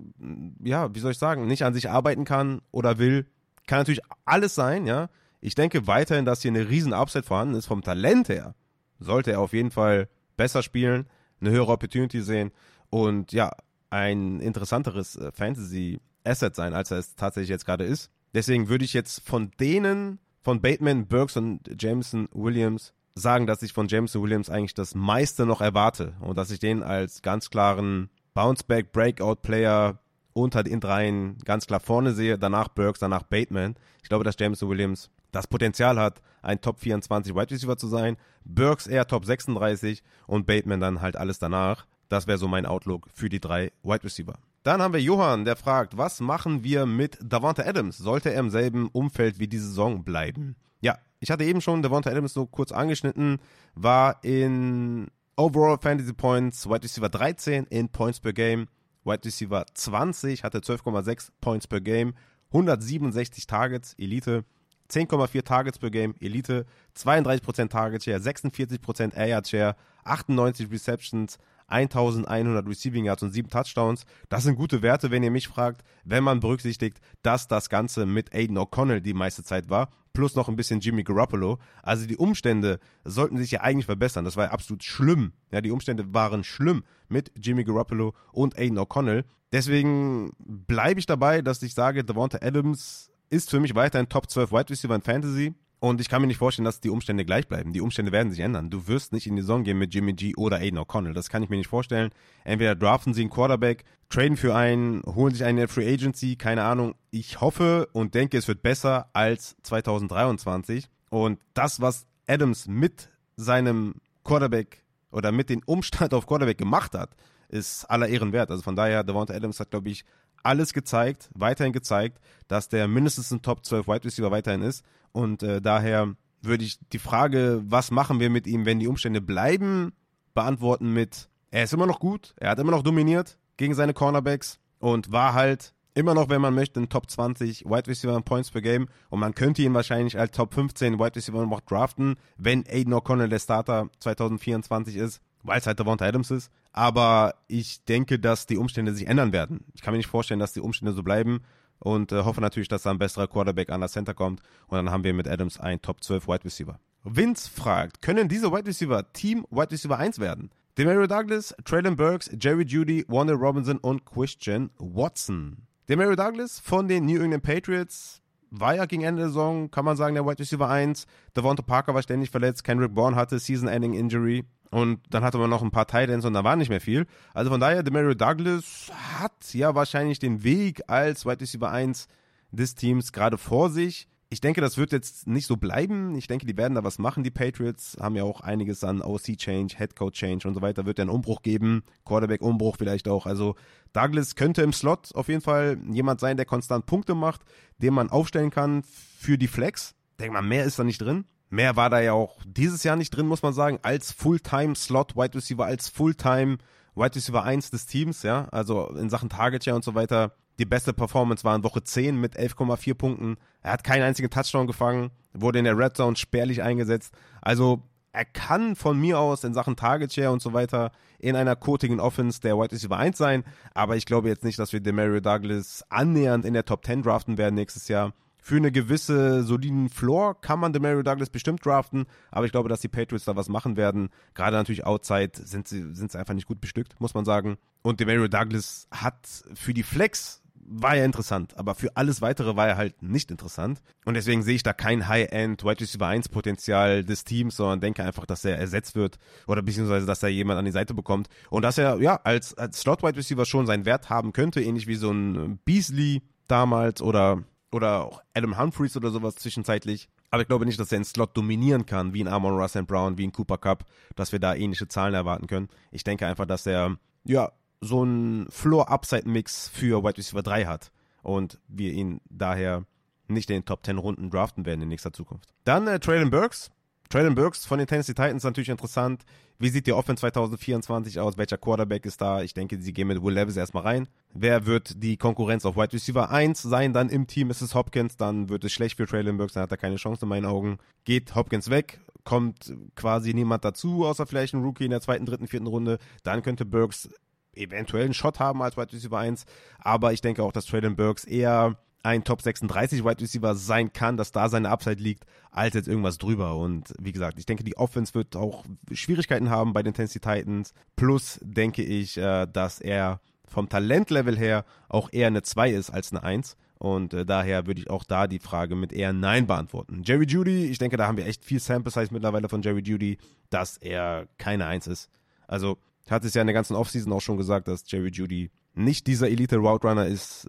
[0.63, 3.25] ja, wie soll ich sagen, nicht an sich arbeiten kann oder will.
[3.67, 5.09] Kann natürlich alles sein, ja.
[5.41, 7.67] Ich denke weiterhin, dass hier eine riesen Upside vorhanden ist.
[7.67, 8.55] Vom Talent her
[8.99, 11.07] sollte er auf jeden Fall besser spielen,
[11.39, 12.51] eine höhere Opportunity sehen.
[12.89, 13.51] Und ja,
[13.89, 18.11] ein interessanteres äh, Fantasy-Asset sein, als er es tatsächlich jetzt gerade ist.
[18.33, 23.73] Deswegen würde ich jetzt von denen, von Bateman, Burks und Jameson Williams sagen, dass ich
[23.73, 28.09] von Jameson Williams eigentlich das meiste noch erwarte und dass ich den als ganz klaren
[28.33, 29.99] Bounceback, Breakout-Player
[30.33, 32.37] unter den dreien ganz klar vorne sehe.
[32.37, 33.75] Danach Burks, danach Bateman.
[34.03, 38.17] Ich glaube, dass Jameson Williams das Potenzial hat, ein Top 24 Wide Receiver zu sein.
[38.45, 41.85] Burks eher Top 36 und Bateman dann halt alles danach.
[42.09, 44.33] Das wäre so mein Outlook für die drei Wide Receiver.
[44.63, 47.97] Dann haben wir Johann, der fragt, was machen wir mit Davante Adams?
[47.97, 50.57] Sollte er im selben Umfeld wie die Saison bleiben?
[50.81, 53.39] Ja, ich hatte eben schon Davante Adams so kurz angeschnitten,
[53.75, 55.07] war in
[55.37, 58.67] Overall Fantasy Points Wide Receiver 13 in Points per Game
[59.05, 62.13] Wide Receiver 20, hatte 12,6 Points per Game,
[62.51, 64.43] 167 Targets, Elite.
[64.91, 66.65] 10,4 Targets per Game, Elite,
[66.97, 71.37] 32% Target Share, 46% Air Share, 98 Receptions,
[71.69, 74.05] 1100 Receiving Yards und 7 Touchdowns.
[74.29, 78.33] Das sind gute Werte, wenn ihr mich fragt, wenn man berücksichtigt, dass das Ganze mit
[78.33, 81.59] Aiden O'Connell die meiste Zeit war, plus noch ein bisschen Jimmy Garoppolo.
[81.83, 84.25] Also die Umstände sollten sich ja eigentlich verbessern.
[84.25, 85.33] Das war ja absolut schlimm.
[85.51, 89.23] Ja, die Umstände waren schlimm mit Jimmy Garoppolo und Aiden O'Connell.
[89.51, 94.51] Deswegen bleibe ich dabei, dass ich sage, Devonta Adams ist für mich weiterhin Top 12
[94.51, 95.53] Wide Receiver in Fantasy.
[95.79, 97.71] Und ich kann mir nicht vorstellen, dass die Umstände gleich bleiben.
[97.71, 98.69] Die Umstände werden sich ändern.
[98.69, 101.13] Du wirst nicht in die Saison gehen mit Jimmy G oder Aiden O'Connell.
[101.13, 102.09] Das kann ich mir nicht vorstellen.
[102.43, 106.95] Entweder draften sie einen Quarterback, traden für einen, holen sich eine Free Agency, keine Ahnung.
[107.11, 110.89] Ich hoffe und denke, es wird besser als 2023.
[111.09, 117.15] Und das, was Adams mit seinem Quarterback oder mit dem Umstand auf Quarterback gemacht hat,
[117.47, 118.51] ist aller Ehren wert.
[118.51, 120.03] Also von daher, Devonta Adams hat, glaube ich,
[120.43, 124.83] alles gezeigt, weiterhin gezeigt, dass der mindestens ein Top 12 Wide Receiver weiterhin ist.
[125.11, 129.21] Und äh, daher würde ich die Frage, was machen wir mit ihm, wenn die Umstände
[129.21, 129.93] bleiben,
[130.33, 134.59] beantworten mit, er ist immer noch gut, er hat immer noch dominiert gegen seine Cornerbacks
[134.79, 138.51] und war halt immer noch, wenn man möchte, ein Top 20 Wide Receiver in Points
[138.51, 142.65] per Game und man könnte ihn wahrscheinlich als Top 15 Wide Receiver noch draften, wenn
[142.67, 146.51] Aiden O'Connell der Starter 2024 ist weil es halt Devonta Adams ist.
[146.71, 149.65] Aber ich denke, dass die Umstände sich ändern werden.
[149.73, 151.41] Ich kann mir nicht vorstellen, dass die Umstände so bleiben
[151.79, 154.91] und äh, hoffe natürlich, dass da ein besserer Quarterback an das Center kommt und dann
[154.91, 156.79] haben wir mit Adams einen Top 12 Wide Receiver.
[157.03, 160.51] Vince fragt, können diese Wide Receiver Team Wide Receiver 1 werden?
[160.77, 165.67] Demario Douglas, Traylon Burks, Jerry Judy, Warner Robinson und Christian Watson.
[165.89, 168.21] Demario Douglas von den New England Patriots
[168.51, 171.05] war ja gegen Ende der Saison, kann man sagen, der Wide Receiver 1.
[171.35, 174.45] Devonta Parker war ständig verletzt, Kendrick Bourne hatte Season-Ending Injury.
[174.71, 177.07] Und dann hatte man noch ein paar Titans und da war nicht mehr viel.
[177.33, 182.07] Also von daher, Demario Douglas hat ja wahrscheinlich den Weg als Wide Receiver 1
[182.51, 184.07] des Teams gerade vor sich.
[184.31, 186.13] Ich denke, das wird jetzt nicht so bleiben.
[186.15, 187.23] Ich denke, die werden da was machen.
[187.23, 190.85] Die Patriots haben ja auch einiges an OC-Change, Headcoach-Change und so weiter.
[190.85, 191.81] Wird ja einen Umbruch geben.
[192.05, 193.25] Quarterback-Umbruch vielleicht auch.
[193.25, 193.55] Also
[193.91, 197.41] Douglas könnte im Slot auf jeden Fall jemand sein, der konstant Punkte macht,
[197.79, 199.95] den man aufstellen kann für die Flex.
[200.19, 201.25] Denk mal, mehr ist da nicht drin.
[201.49, 205.35] Mehr war da ja auch dieses Jahr nicht drin, muss man sagen, als Fulltime-Slot Wide
[205.35, 206.57] Receiver, als Fulltime
[206.95, 208.47] Wide Receiver 1 des Teams, ja.
[208.51, 210.33] Also in Sachen Target Share und so weiter.
[210.59, 213.37] Die beste Performance war in Woche 10 mit 11,4 Punkten.
[213.61, 217.13] Er hat keinen einzigen Touchdown gefangen, wurde in der Red Zone spärlich eingesetzt.
[217.41, 217.81] Also
[218.11, 221.99] er kann von mir aus in Sachen Target Share und so weiter in einer kotigen
[221.99, 223.43] Offense der Wide Receiver 1 sein,
[223.73, 227.37] aber ich glaube jetzt nicht, dass wir Demario Douglas annähernd in der Top 10 draften
[227.37, 232.45] werden nächstes Jahr für eine gewisse soliden Floor kann man Demario Douglas bestimmt draften, aber
[232.45, 234.09] ich glaube, dass die Patriots da was machen werden.
[234.33, 237.57] Gerade natürlich outside sind sie, sind sie einfach nicht gut bestückt, muss man sagen.
[237.81, 242.67] Und Demario Douglas hat für die Flex war ja interessant, aber für alles weitere war
[242.67, 243.81] er halt nicht interessant.
[244.05, 248.03] Und deswegen sehe ich da kein High-End Wide Receiver 1 Potenzial des Teams, sondern denke
[248.03, 249.17] einfach, dass er ersetzt wird
[249.47, 252.81] oder beziehungsweise, dass er jemand an die Seite bekommt und dass er, ja, als, als
[252.81, 257.43] Slot Wide Receiver schon seinen Wert haben könnte, ähnlich wie so ein Beasley damals oder
[257.71, 260.09] oder auch Adam Humphreys oder sowas zwischenzeitlich.
[260.31, 263.17] Aber ich glaube nicht, dass er einen Slot dominieren kann, wie ein Amon Russell Brown,
[263.17, 265.69] wie ein Cooper Cup, dass wir da ähnliche Zahlen erwarten können.
[265.91, 267.51] Ich denke einfach, dass er, ja,
[267.81, 270.91] so einen Floor-Upside-Mix für Wide Receiver 3 hat.
[271.21, 272.85] Und wir ihn daher
[273.27, 275.53] nicht in den Top 10 Runden draften werden in nächster Zukunft.
[275.63, 276.69] Dann äh, Traylon Burks,
[277.09, 279.23] Traylon Burks von den Tennessee Titans natürlich interessant.
[279.61, 281.37] Wie sieht die Offense 2024 aus?
[281.37, 282.41] Welcher Quarterback ist da?
[282.41, 284.07] Ich denke, sie gehen mit Will Levis erstmal rein.
[284.33, 286.93] Wer wird die Konkurrenz auf Wide Receiver 1 sein?
[286.93, 288.15] Dann im Team ist es Hopkins.
[288.15, 289.53] Dann wird es schlecht für Traylon Burks.
[289.53, 290.77] Dann hat er keine Chance in meinen Augen.
[291.03, 291.99] Geht Hopkins weg.
[292.23, 295.99] Kommt quasi niemand dazu, außer vielleicht ein Rookie in der zweiten, dritten, vierten Runde.
[296.23, 297.09] Dann könnte Burks
[297.53, 299.45] eventuell einen Shot haben als Wide Receiver 1.
[299.77, 301.77] Aber ich denke auch, dass Traylon Burks eher
[302.09, 306.17] ein Top 36 Wide Receiver sein kann, dass da seine Upside liegt, als jetzt irgendwas
[306.17, 306.55] drüber.
[306.57, 310.73] Und wie gesagt, ich denke, die Offense wird auch Schwierigkeiten haben bei den Tennessee Titans.
[310.95, 316.11] Plus denke ich, äh, dass er vom Talentlevel her auch eher eine 2 ist als
[316.11, 316.57] eine 1.
[316.77, 320.01] Und äh, daher würde ich auch da die Frage mit eher Nein beantworten.
[320.03, 323.17] Jerry Judy, ich denke, da haben wir echt viel Sample Size mittlerweile von Jerry Judy,
[323.49, 325.09] dass er keine 1 ist.
[325.47, 325.77] Also
[326.09, 329.29] hat es ja in der ganzen Offseason auch schon gesagt, dass Jerry Judy nicht dieser
[329.29, 330.47] Elite Route Runner ist,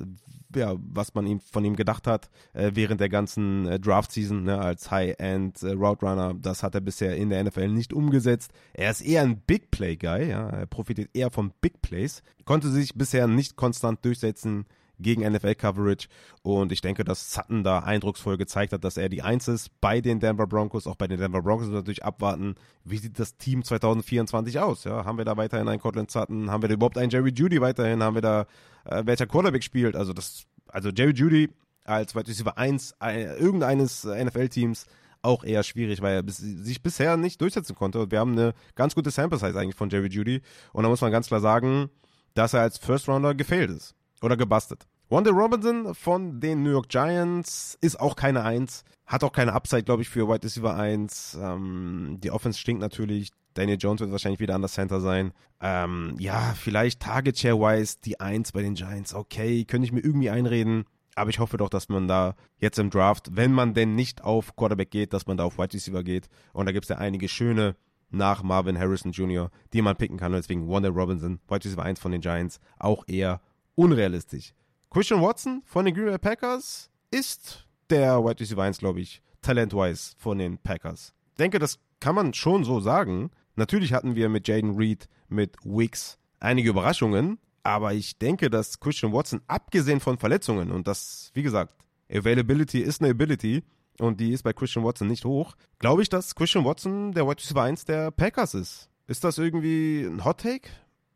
[0.55, 4.45] ja, was man ihm, von ihm gedacht hat äh, während der ganzen äh, Draft Season
[4.45, 6.35] ne, als High-End äh, Route Runner.
[6.35, 8.53] Das hat er bisher in der NFL nicht umgesetzt.
[8.73, 12.69] Er ist eher ein Big Play Guy, ja, er profitiert eher von Big Plays, konnte
[12.69, 14.67] sich bisher nicht konstant durchsetzen
[15.01, 16.09] gegen NFL-Coverage.
[16.43, 20.01] Und ich denke, dass Sutton da eindrucksvoll gezeigt hat, dass er die Eins ist bei
[20.01, 20.87] den Denver Broncos.
[20.87, 24.85] Auch bei den Denver Broncos natürlich abwarten, wie sieht das Team 2024 aus?
[24.85, 26.51] Ja, haben wir da weiterhin einen Cortland Sutton?
[26.51, 28.03] Haben wir da überhaupt einen Jerry Judy weiterhin?
[28.03, 28.47] Haben wir da,
[28.85, 29.97] äh, welcher Quarterback spielt?
[29.97, 31.51] Also das, also Jerry Judy
[31.85, 34.87] als Wide Receiver 1 äh, irgendeines NFL-Teams
[35.23, 38.01] auch eher schwierig, weil er sich bisher nicht durchsetzen konnte.
[38.01, 40.41] Und wir haben eine ganz gute Sample Size eigentlich von Jerry Judy.
[40.73, 41.91] Und da muss man ganz klar sagen,
[42.35, 44.87] dass er als First Rounder gefailt ist oder gebastelt.
[45.09, 48.85] Wanda Robinson von den New York Giants ist auch keine Eins.
[49.07, 51.39] Hat auch keine Upside, glaube ich, für Wide Receiver 1.
[51.41, 53.33] Ähm, die Offense stinkt natürlich.
[53.55, 55.33] Daniel Jones wird wahrscheinlich wieder an der Center sein.
[55.61, 59.13] Ähm, ja, vielleicht Target Share-wise die Eins bei den Giants.
[59.13, 60.85] Okay, könnte ich mir irgendwie einreden.
[61.17, 64.55] Aber ich hoffe doch, dass man da jetzt im Draft, wenn man denn nicht auf
[64.55, 66.29] Quarterback geht, dass man da auf Wide Receiver geht.
[66.53, 67.75] Und da gibt es ja einige schöne
[68.11, 70.33] nach Marvin Harrison Jr., die man picken kann.
[70.33, 73.41] Und deswegen Wanda Robinson, Wide Receiver 1 von den Giants, auch eher
[73.81, 74.53] unrealistisch.
[74.91, 80.13] Christian Watson von den Green Bay Packers ist der Wide Receiver 1, glaube ich, talent-wise
[80.19, 81.15] von den Packers.
[81.31, 83.31] Ich denke, das kann man schon so sagen.
[83.57, 89.15] Natürlich hatten wir mit Jaden Reed, mit Wicks einige Überraschungen, aber ich denke, dass Christian
[89.15, 91.73] Watson, abgesehen von Verletzungen, und das, wie gesagt,
[92.13, 93.63] Availability ist eine Ability
[93.99, 97.39] und die ist bei Christian Watson nicht hoch, glaube ich, dass Christian Watson der Wide
[97.41, 98.91] Receiver 1 der Packers ist.
[99.07, 100.69] Ist das irgendwie ein Hot Take?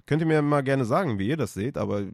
[0.07, 2.05] Könnt ihr mir mal gerne sagen, wie ihr das seht, aber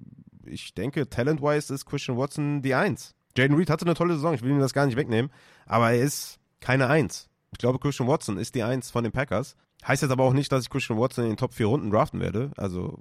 [0.45, 3.15] ich denke, talent-wise ist Christian Watson die Eins.
[3.37, 5.31] Jaden Reed hatte eine tolle Saison, ich will ihm das gar nicht wegnehmen,
[5.67, 7.29] aber er ist keine Eins.
[7.53, 9.57] Ich glaube, Christian Watson ist die Eins von den Packers.
[9.87, 12.21] Heißt jetzt aber auch nicht, dass ich Christian Watson in den Top 4 Runden draften
[12.21, 12.51] werde.
[12.57, 13.01] Also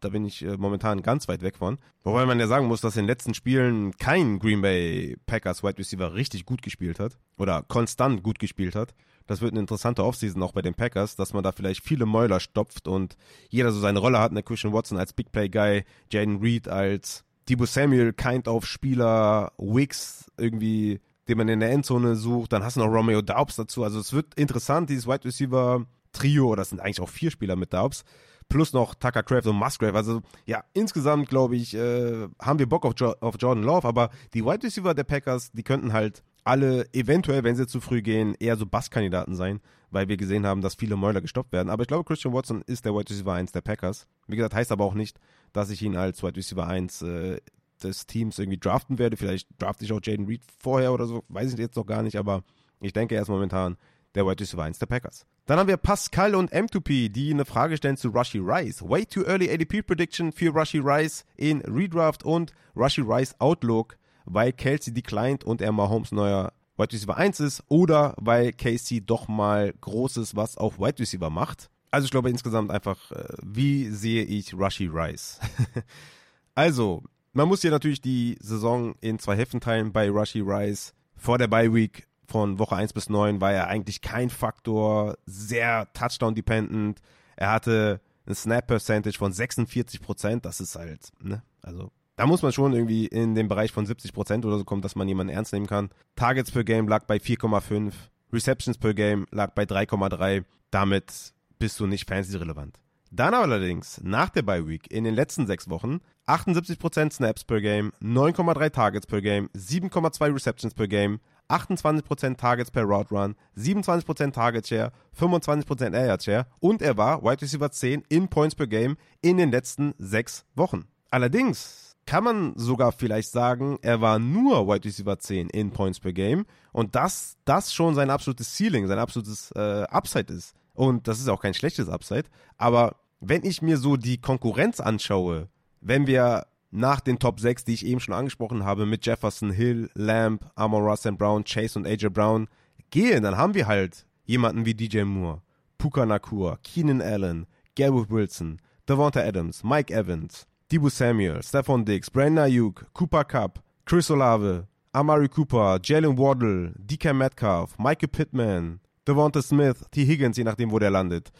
[0.00, 1.78] da bin ich äh, momentan ganz weit weg von.
[2.02, 5.78] Wobei man ja sagen muss, dass in den letzten Spielen kein Green Bay Packers Wide
[5.78, 8.94] Receiver richtig gut gespielt hat oder konstant gut gespielt hat.
[9.26, 12.38] Das wird eine interessante Offseason auch bei den Packers, dass man da vielleicht viele Mäuler
[12.38, 13.16] stopft und
[13.48, 14.32] jeder so seine Rolle hat.
[14.32, 19.52] Der Christian Watson als Big Play Guy, Jaden Reed als Debo Samuel kind of Spieler,
[19.58, 22.52] Wicks irgendwie, den man in der Endzone sucht.
[22.52, 23.82] Dann hast du noch Romeo Daubs dazu.
[23.82, 27.56] Also es wird interessant, dieses Wide Receiver Trio, oder das sind eigentlich auch vier Spieler
[27.56, 28.04] mit Daubs
[28.48, 29.96] plus noch Tucker Craft und Musgrave.
[29.96, 34.10] Also ja, insgesamt glaube ich, äh, haben wir Bock auf, jo auf Jordan Love, aber
[34.34, 38.36] die Wide Receiver der Packers, die könnten halt alle eventuell, wenn sie zu früh gehen,
[38.38, 41.70] eher so Basskandidaten sein, weil wir gesehen haben, dass viele Mäuler gestoppt werden.
[41.70, 44.06] Aber ich glaube, Christian Watson ist der Wide Receiver 1 der Packers.
[44.28, 45.18] Wie gesagt, heißt aber auch nicht,
[45.52, 47.40] dass ich ihn als Wide Receiver 1 äh,
[47.82, 49.16] des Teams irgendwie draften werde.
[49.16, 52.16] Vielleicht drafte ich auch Jaden Reed vorher oder so, weiß ich jetzt noch gar nicht,
[52.16, 52.44] aber
[52.80, 53.76] ich denke, er ist momentan
[54.14, 55.26] der Wide Receiver 1 der Packers.
[55.46, 58.82] Dann haben wir Pascal und M2P, die eine Frage stellen zu Rushy Rice.
[58.82, 64.52] Way too early ADP Prediction für Rushy Rice in Redraft und Rushy Rice Outlook, weil
[64.52, 69.72] Kelsey declined und er Mahomes neuer Wide Receiver 1 ist oder weil Casey doch mal
[69.80, 71.70] Großes was auf Wide Receiver macht.
[71.92, 75.38] Also ich glaube insgesamt einfach, äh, wie sehe ich Rushy Rice?
[76.56, 80.92] also, man muss hier natürlich die Saison in zwei Hälften teilen bei Rushy Rice.
[81.14, 85.90] Vor der Bye Week von Woche 1 bis 9 war er eigentlich kein Faktor, sehr
[85.94, 87.00] Touchdown-dependent.
[87.34, 92.52] Er hatte ein Snap-Percentage von 46 Prozent, das ist halt, ne, also da muss man
[92.52, 95.54] schon irgendwie in den Bereich von 70 Prozent oder so kommen, dass man jemanden ernst
[95.54, 95.88] nehmen kann.
[96.14, 97.92] Targets per Game lag bei 4,5,
[98.34, 100.44] Receptions per Game lag bei 3,3.
[100.70, 102.78] Damit bist du nicht fancy-relevant.
[103.10, 107.92] Dann allerdings nach der Bye Week in den letzten sechs Wochen 78% Snaps per Game,
[108.02, 114.66] 9,3 Targets per Game, 7,2 Receptions per Game, 28% Targets per Route Run, 27% Target
[114.66, 119.36] Share, 25% Air Share und er war Wide Receiver 10 in Points per Game in
[119.36, 120.84] den letzten sechs Wochen.
[121.10, 126.12] Allerdings kann man sogar vielleicht sagen, er war nur Wide Receiver 10 in Points per
[126.12, 130.54] Game und dass das schon sein absolutes Ceiling, sein absolutes äh, Upside ist.
[130.74, 132.24] Und das ist auch kein schlechtes Upside,
[132.58, 135.48] aber wenn ich mir so die Konkurrenz anschaue,
[135.80, 139.90] wenn wir nach den Top 6, die ich eben schon angesprochen habe, mit Jefferson, Hill,
[139.94, 142.48] Lamb, Amon Russell Brown, Chase und AJ Brown
[142.90, 145.42] gehen, dann haben wir halt jemanden wie DJ Moore,
[145.78, 147.46] Puka Nakur, Keenan Allen,
[147.76, 154.10] Garrett Wilson, Devonta Adams, Mike Evans, Dibu Samuel, Stephon Diggs, Brandon Ayuk, Cooper Cup, Chris
[154.10, 160.04] Olave, Amari Cooper, Jalen Waddle, DK Metcalf, Michael Pittman, Devonta Smith, T.
[160.04, 161.30] Higgins, je nachdem, wo der landet.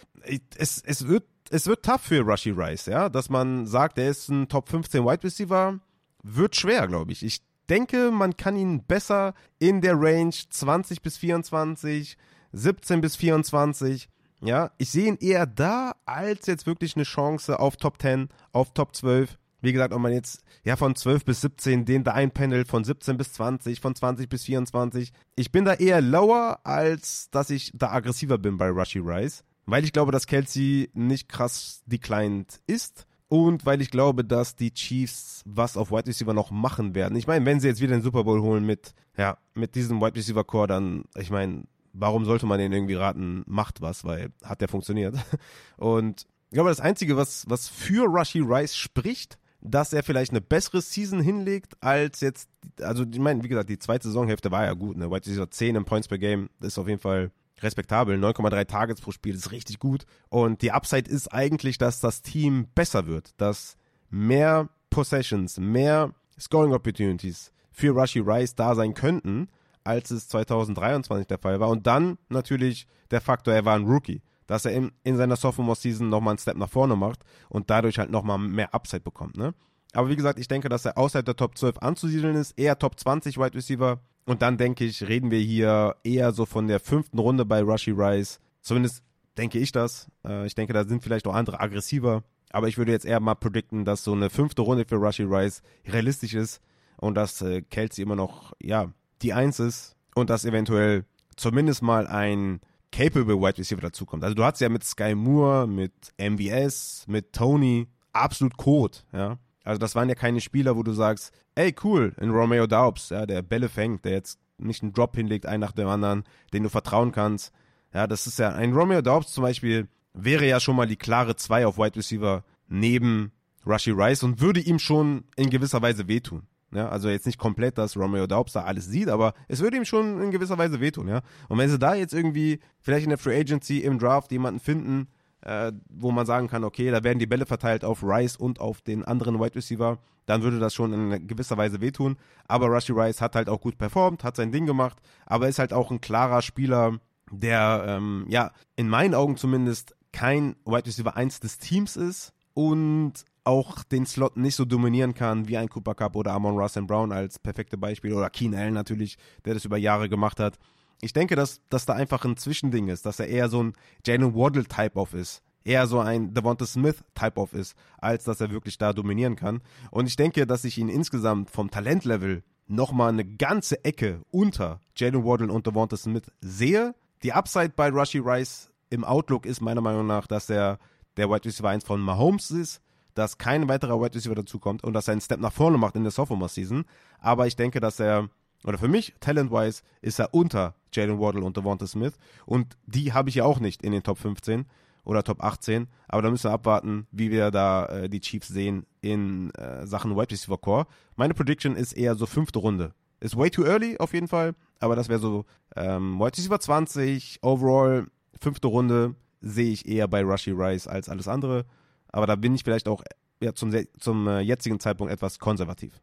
[0.56, 4.28] Es, es wird es wird tough für Rushy Rice, ja, dass man sagt, er ist
[4.28, 5.78] ein Top 15 Wide Receiver,
[6.22, 7.24] wird schwer, glaube ich.
[7.24, 12.16] Ich denke, man kann ihn besser in der Range 20 bis 24,
[12.52, 14.08] 17 bis 24,
[14.42, 18.72] ja, ich sehe ihn eher da als jetzt wirklich eine Chance auf Top 10, auf
[18.74, 19.38] Top 12.
[19.62, 23.16] Wie gesagt, ob man jetzt ja von 12 bis 17 den da einpendelt, von 17
[23.16, 25.12] bis 20, von 20 bis 24.
[25.34, 29.84] Ich bin da eher lower, als dass ich da aggressiver bin bei Rushy Rice weil
[29.84, 33.06] ich glaube, dass Kelsey nicht krass declined ist.
[33.28, 37.16] und weil ich glaube, dass die Chiefs was auf Wide Receiver noch machen werden.
[37.16, 40.14] Ich meine, wenn sie jetzt wieder den Super Bowl holen mit, ja, mit diesem Wide
[40.14, 44.60] Receiver Core, dann, ich meine, warum sollte man denen irgendwie raten, macht was, weil hat
[44.60, 45.16] der funktioniert.
[45.76, 50.40] Und ich glaube, das Einzige, was, was für Rushy Rice spricht, dass er vielleicht eine
[50.40, 52.48] bessere Season hinlegt als jetzt,
[52.80, 55.10] also ich meine, wie gesagt, die zweite Saisonhälfte war ja gut, ne?
[55.10, 58.16] White Receiver 10 im Points per Game, ist auf jeden Fall respektabel.
[58.18, 60.04] 9,3 Targets pro Spiel ist richtig gut.
[60.28, 63.76] Und die Upside ist eigentlich, dass das Team besser wird, dass
[64.10, 69.48] mehr Possessions, mehr Scoring Opportunities für Rushy Rice da sein könnten,
[69.84, 71.68] als es 2023 der Fall war.
[71.68, 76.08] Und dann natürlich der Faktor, er war ein Rookie, dass er in, in seiner Sophomore-Season
[76.08, 79.36] nochmal einen Step nach vorne macht und dadurch halt nochmal mehr Upside bekommt.
[79.36, 79.54] Ne?
[79.92, 82.98] Aber wie gesagt, ich denke, dass er außerhalb der Top 12 anzusiedeln ist, eher Top
[82.98, 84.00] 20 Wide Receiver.
[84.26, 87.92] Und dann denke ich, reden wir hier eher so von der fünften Runde bei Rushy
[87.92, 88.40] Rice.
[88.60, 89.02] Zumindest
[89.38, 90.08] denke ich das.
[90.24, 92.24] Äh, ich denke, da sind vielleicht auch andere aggressiver.
[92.50, 95.62] Aber ich würde jetzt eher mal predikten, dass so eine fünfte Runde für Rushy Rice
[95.86, 96.60] realistisch ist
[96.96, 101.04] und dass äh, Kelsey immer noch, ja, die Eins ist und dass eventuell
[101.36, 102.60] zumindest mal ein
[102.92, 104.24] capable Wide Receiver dazukommt.
[104.24, 109.38] Also du hast ja mit Sky Moore, mit MVS, mit Tony absolut Code, ja.
[109.66, 113.26] Also das waren ja keine Spieler, wo du sagst, ey cool, in Romeo Daubs, ja,
[113.26, 116.68] der Bälle fängt, der jetzt nicht einen Drop hinlegt, einen nach dem anderen, den du
[116.68, 117.52] vertrauen kannst.
[117.92, 121.36] Ja, das ist ja, ein Romeo Daubs zum Beispiel wäre ja schon mal die klare
[121.36, 123.32] 2 auf Wide Receiver neben
[123.66, 126.46] Rushy Rice und würde ihm schon in gewisser Weise wehtun.
[126.72, 129.84] Ja, also jetzt nicht komplett, dass Romeo Daubs da alles sieht, aber es würde ihm
[129.84, 131.22] schon in gewisser Weise wehtun, ja.
[131.48, 135.08] Und wenn sie da jetzt irgendwie vielleicht in der Free Agency im Draft jemanden finden,
[135.46, 138.82] äh, wo man sagen kann, okay, da werden die Bälle verteilt auf Rice und auf
[138.82, 142.16] den anderen Wide Receiver, dann würde das schon in gewisser Weise wehtun.
[142.48, 145.72] Aber Rushy Rice hat halt auch gut performt, hat sein Ding gemacht, aber ist halt
[145.72, 146.98] auch ein klarer Spieler,
[147.30, 153.24] der, ähm, ja, in meinen Augen zumindest kein Wide Receiver 1 des Teams ist und
[153.44, 157.12] auch den Slot nicht so dominieren kann wie ein Cooper Cup oder Amon Russell Brown
[157.12, 160.58] als perfekte Beispiel oder Keen Allen natürlich, der das über Jahre gemacht hat.
[161.00, 163.72] Ich denke, dass, dass da einfach ein Zwischending ist, dass er eher so ein
[164.06, 165.42] Jalen Waddle Type-Off ist.
[165.64, 169.62] Eher so ein Devonta Smith Type-Off ist, als dass er wirklich da dominieren kann.
[169.90, 175.24] Und ich denke, dass ich ihn insgesamt vom Talentlevel nochmal eine ganze Ecke unter Jalen
[175.24, 176.94] Waddle und Devonta Smith sehe.
[177.22, 180.78] Die Upside bei Rushy Rice im Outlook ist meiner Meinung nach, dass er
[181.16, 182.80] der Wide Receiver 1 von Mahomes ist
[183.16, 186.02] dass kein weiterer Wide Receiver dazukommt und dass er einen Step nach vorne macht in
[186.02, 186.84] der Sophomore-Season.
[187.18, 188.28] Aber ich denke, dass er,
[188.66, 192.14] oder für mich, talent-wise, ist er unter Jalen Waddle und Devonta Smith.
[192.44, 194.66] Und die habe ich ja auch nicht in den Top 15
[195.04, 195.86] oder Top 18.
[196.08, 200.16] Aber da müssen wir abwarten, wie wir da äh, die Chiefs sehen in äh, Sachen
[200.16, 200.86] Wide Receiver Core.
[201.14, 202.92] Meine Prediction ist eher so fünfte Runde.
[203.20, 207.38] Ist way too early auf jeden Fall, aber das wäre so ähm, Wide Receiver 20,
[207.42, 208.08] overall
[208.40, 211.64] fünfte Runde sehe ich eher bei Rushy Rice als alles andere.
[212.08, 213.02] Aber da bin ich vielleicht auch
[213.40, 216.00] ja, zum, zum äh, jetzigen Zeitpunkt etwas konservativ.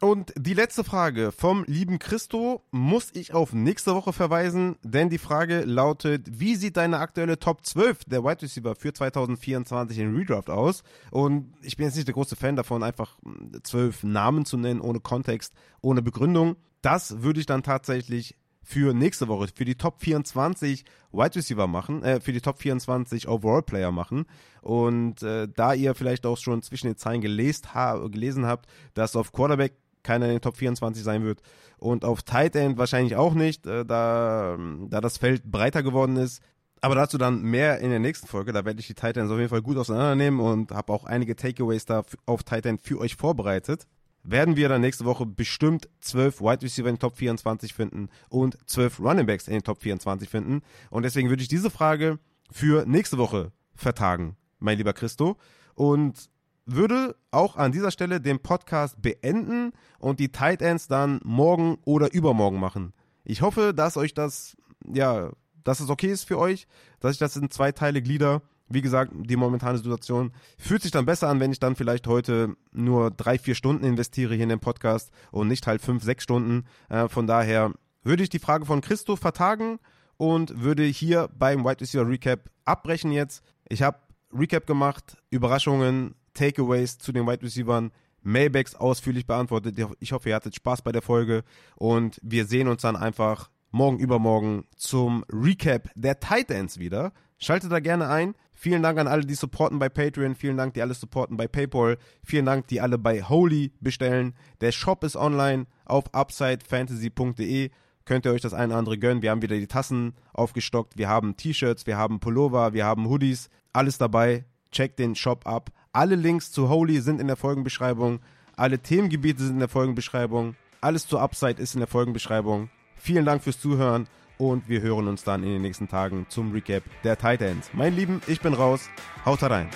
[0.00, 5.18] Und die letzte Frage vom lieben Christo muss ich auf nächste Woche verweisen, denn die
[5.18, 10.50] Frage lautet, wie sieht deine aktuelle Top 12 der Wide Receiver für 2024 in Redraft
[10.50, 10.84] aus?
[11.10, 14.80] Und ich bin jetzt nicht der große Fan davon, einfach hm, zwölf Namen zu nennen,
[14.80, 16.54] ohne Kontext, ohne Begründung.
[16.80, 22.04] Das würde ich dann tatsächlich für nächste Woche, für die Top 24 Wide Receiver machen,
[22.04, 24.26] äh, für die Top 24 Overall Player machen.
[24.60, 29.16] Und äh, da ihr vielleicht auch schon zwischen den Zeilen gelest ha gelesen habt, dass
[29.16, 29.72] auf Quarterback
[30.02, 31.40] keiner in den Top 24 sein wird
[31.78, 36.42] und auf Tight End wahrscheinlich auch nicht, äh, da, da das Feld breiter geworden ist.
[36.80, 38.52] Aber dazu dann mehr in der nächsten Folge.
[38.52, 41.34] Da werde ich die Tight Ends auf jeden Fall gut auseinandernehmen und habe auch einige
[41.34, 43.86] Takeaways da auf Tight End für euch vorbereitet
[44.30, 48.58] werden wir dann nächste Woche bestimmt zwölf Wide Receiver in den Top 24 finden und
[48.66, 50.62] zwölf Running Backs in den Top 24 finden.
[50.90, 52.18] Und deswegen würde ich diese Frage
[52.50, 55.36] für nächste Woche vertagen, mein lieber Christo.
[55.74, 56.30] Und
[56.70, 62.12] würde auch an dieser Stelle den Podcast beenden und die Tight Ends dann morgen oder
[62.12, 62.92] übermorgen machen.
[63.24, 65.30] Ich hoffe, dass euch das, ja,
[65.64, 66.66] dass es okay ist für euch,
[67.00, 71.06] dass ich das in zwei Teile glieder wie gesagt, die momentane Situation fühlt sich dann
[71.06, 74.60] besser an, wenn ich dann vielleicht heute nur drei, vier Stunden investiere hier in den
[74.60, 76.66] Podcast und nicht halt fünf, sechs Stunden.
[76.88, 77.72] Äh, von daher
[78.02, 79.78] würde ich die Frage von Christo vertagen
[80.16, 83.42] und würde hier beim White Receiver Recap abbrechen jetzt.
[83.68, 83.98] Ich habe
[84.32, 87.90] Recap gemacht, Überraschungen, Takeaways zu den Wide Receivern,
[88.22, 89.76] Mailbacks ausführlich beantwortet.
[90.00, 91.42] Ich hoffe, ihr hattet Spaß bei der Folge
[91.76, 97.12] und wir sehen uns dann einfach morgen übermorgen zum Recap der Titans wieder.
[97.38, 98.34] Schaltet da gerne ein.
[98.52, 100.34] Vielen Dank an alle, die supporten bei Patreon.
[100.34, 101.96] Vielen Dank, die alle supporten bei PayPal.
[102.24, 104.34] Vielen Dank, die alle bei Holy bestellen.
[104.60, 107.70] Der Shop ist online auf upsidefantasy.de.
[108.04, 109.22] Könnt ihr euch das eine oder andere gönnen.
[109.22, 110.98] Wir haben wieder die Tassen aufgestockt.
[110.98, 113.48] Wir haben T-Shirts, wir haben Pullover, wir haben Hoodies.
[113.72, 114.44] Alles dabei.
[114.72, 115.70] Checkt den Shop ab.
[115.98, 118.20] Alle Links zu Holy sind in der Folgenbeschreibung.
[118.54, 120.54] Alle Themengebiete sind in der Folgenbeschreibung.
[120.80, 122.70] Alles zur Upside ist in der Folgenbeschreibung.
[122.94, 124.06] Vielen Dank fürs Zuhören
[124.36, 127.70] und wir hören uns dann in den nächsten Tagen zum Recap der Titans.
[127.72, 128.88] Mein Lieben, ich bin raus.
[129.26, 129.70] Haut rein.